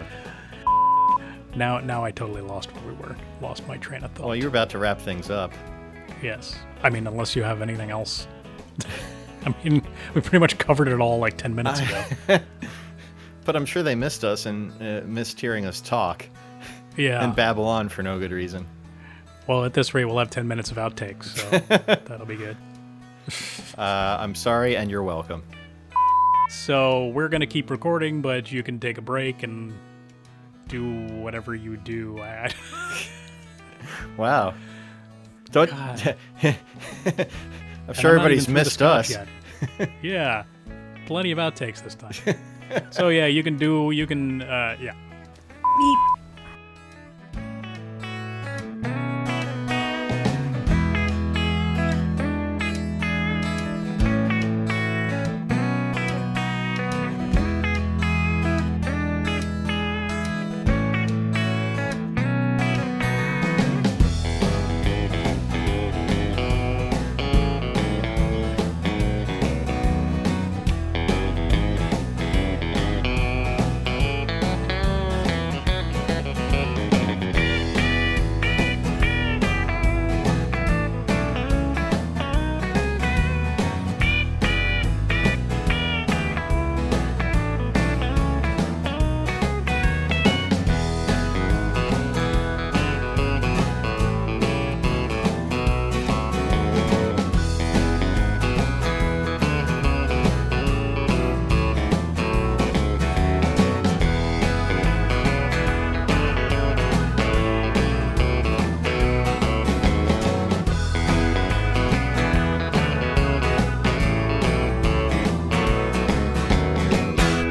Now, 1.55 1.79
now 1.79 2.03
I 2.05 2.11
totally 2.11 2.41
lost 2.41 2.73
where 2.75 2.93
we 2.93 2.99
were. 3.01 3.15
Lost 3.41 3.67
my 3.67 3.77
train 3.77 4.03
of 4.03 4.11
thought. 4.11 4.27
well, 4.27 4.35
you're 4.35 4.47
about 4.47 4.69
to 4.71 4.77
wrap 4.77 5.01
things 5.01 5.29
up. 5.29 5.51
Yes. 6.21 6.55
I 6.83 6.89
mean, 6.89 7.05
unless 7.07 7.35
you 7.35 7.43
have 7.43 7.61
anything 7.61 7.89
else. 7.91 8.27
I 9.45 9.53
mean, 9.63 9.81
we 10.13 10.21
pretty 10.21 10.39
much 10.39 10.57
covered 10.57 10.87
it 10.87 10.99
all 10.99 11.19
like 11.19 11.37
10 11.37 11.55
minutes 11.55 11.79
ago. 11.81 12.39
But 13.47 13.55
I'm 13.55 13.65
sure 13.65 13.81
they 13.81 13.95
missed 13.95 14.23
us 14.23 14.45
and 14.45 14.71
uh, 14.81 15.01
missed 15.07 15.39
hearing 15.39 15.65
us 15.65 15.81
talk 15.81 16.25
Yeah. 16.97 17.23
and 17.23 17.35
babble 17.35 17.65
on 17.65 17.87
for 17.89 18.03
no 18.03 18.19
good 18.19 18.31
reason. 18.31 18.67
well, 19.47 19.63
at 19.65 19.73
this 19.73 19.93
rate, 19.95 20.03
we'll 20.05 20.17
have 20.19 20.29
10 20.29 20.47
minutes 20.47 20.69
of 20.69 20.77
outtakes, 20.77 21.23
so 21.37 21.49
that'll 22.05 22.25
be 22.25 22.35
good. 22.35 22.57
Uh, 23.77 24.17
I'm 24.19 24.35
sorry, 24.35 24.75
and 24.75 24.91
you're 24.91 25.01
welcome. 25.03 25.43
So 26.49 27.07
we're 27.07 27.29
gonna 27.29 27.47
keep 27.47 27.69
recording, 27.71 28.21
but 28.21 28.51
you 28.51 28.63
can 28.63 28.79
take 28.79 28.97
a 28.97 29.01
break 29.01 29.43
and 29.43 29.73
do 30.67 31.07
whatever 31.15 31.55
you 31.55 31.77
do. 31.77 32.21
Wow. 34.17 34.53
Don't. 35.51 35.69
God. 35.69 36.15
I'm 36.43 37.93
sure 37.93 38.11
everybody's 38.11 38.43
even 38.43 38.45
through 38.45 38.53
the 38.53 38.53
missed 38.53 38.81
us. 38.81 39.15
yeah, 40.01 40.43
plenty 41.05 41.31
of 41.31 41.37
outtakes 41.37 41.81
this 41.83 41.95
time. 41.95 42.35
So 42.89 43.09
yeah, 43.09 43.27
you 43.27 43.43
can 43.43 43.57
do. 43.57 43.91
You 43.91 44.07
can. 44.07 44.41
Uh, 44.41 44.75
yeah. 44.79 44.93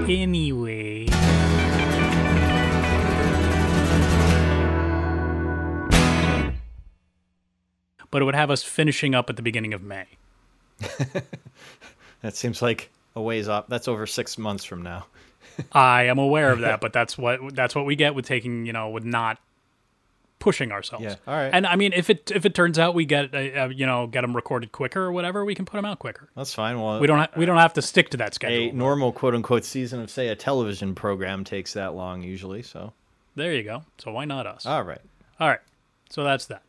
Anyway. 0.08 1.06
But 8.10 8.22
it 8.22 8.24
would 8.24 8.34
have 8.34 8.50
us 8.50 8.62
finishing 8.62 9.14
up 9.14 9.28
at 9.28 9.36
the 9.36 9.42
beginning 9.42 9.74
of 9.74 9.82
May. 9.82 10.06
That 12.22 12.34
seems 12.34 12.60
like 12.60 12.90
a 13.14 13.22
ways 13.22 13.48
off. 13.48 13.66
That's 13.68 13.86
over 13.88 14.04
six 14.04 14.36
months 14.36 14.64
from 14.64 14.82
now. 14.82 15.06
I 15.72 16.04
am 16.04 16.18
aware 16.18 16.50
of 16.50 16.58
that, 16.60 16.80
but 16.80 16.92
that's 16.92 17.16
what 17.16 17.54
that's 17.54 17.74
what 17.74 17.86
we 17.86 17.94
get 17.94 18.16
with 18.16 18.26
taking, 18.26 18.66
you 18.66 18.72
know, 18.72 18.88
with 18.90 19.04
not 19.04 19.38
pushing 20.38 20.70
ourselves. 20.72 21.04
Yeah, 21.04 21.14
all 21.26 21.34
right. 21.34 21.50
And 21.52 21.66
I 21.66 21.76
mean, 21.76 21.92
if 21.94 22.10
it 22.10 22.30
if 22.34 22.44
it 22.44 22.54
turns 22.54 22.78
out 22.78 22.94
we 22.94 23.04
get 23.04 23.34
uh, 23.34 23.38
uh, 23.64 23.68
you 23.68 23.86
know 23.86 24.06
get 24.06 24.20
them 24.22 24.34
recorded 24.36 24.72
quicker 24.72 25.02
or 25.02 25.12
whatever, 25.12 25.44
we 25.44 25.54
can 25.54 25.64
put 25.64 25.76
them 25.76 25.84
out 25.84 25.98
quicker. 25.98 26.28
That's 26.36 26.52
fine. 26.54 26.80
Well, 26.80 27.00
We 27.00 27.06
don't 27.06 27.18
ha- 27.18 27.28
we 27.36 27.46
don't 27.46 27.56
have 27.58 27.72
to 27.74 27.82
stick 27.82 28.10
to 28.10 28.16
that 28.18 28.34
schedule. 28.34 28.70
a 28.70 28.72
normal 28.72 29.12
quote 29.12 29.34
unquote 29.34 29.64
season 29.64 30.00
of 30.00 30.10
say 30.10 30.28
a 30.28 30.36
television 30.36 30.94
program 30.94 31.44
takes 31.44 31.72
that 31.74 31.94
long 31.94 32.22
usually. 32.22 32.62
So 32.62 32.92
There 33.34 33.52
you 33.54 33.62
go. 33.62 33.84
So 33.98 34.12
why 34.12 34.24
not 34.24 34.46
us? 34.46 34.66
all 34.66 34.82
right. 34.82 35.00
All 35.40 35.48
right. 35.48 35.60
So 36.10 36.22
that's 36.24 36.46
that. 36.46 36.62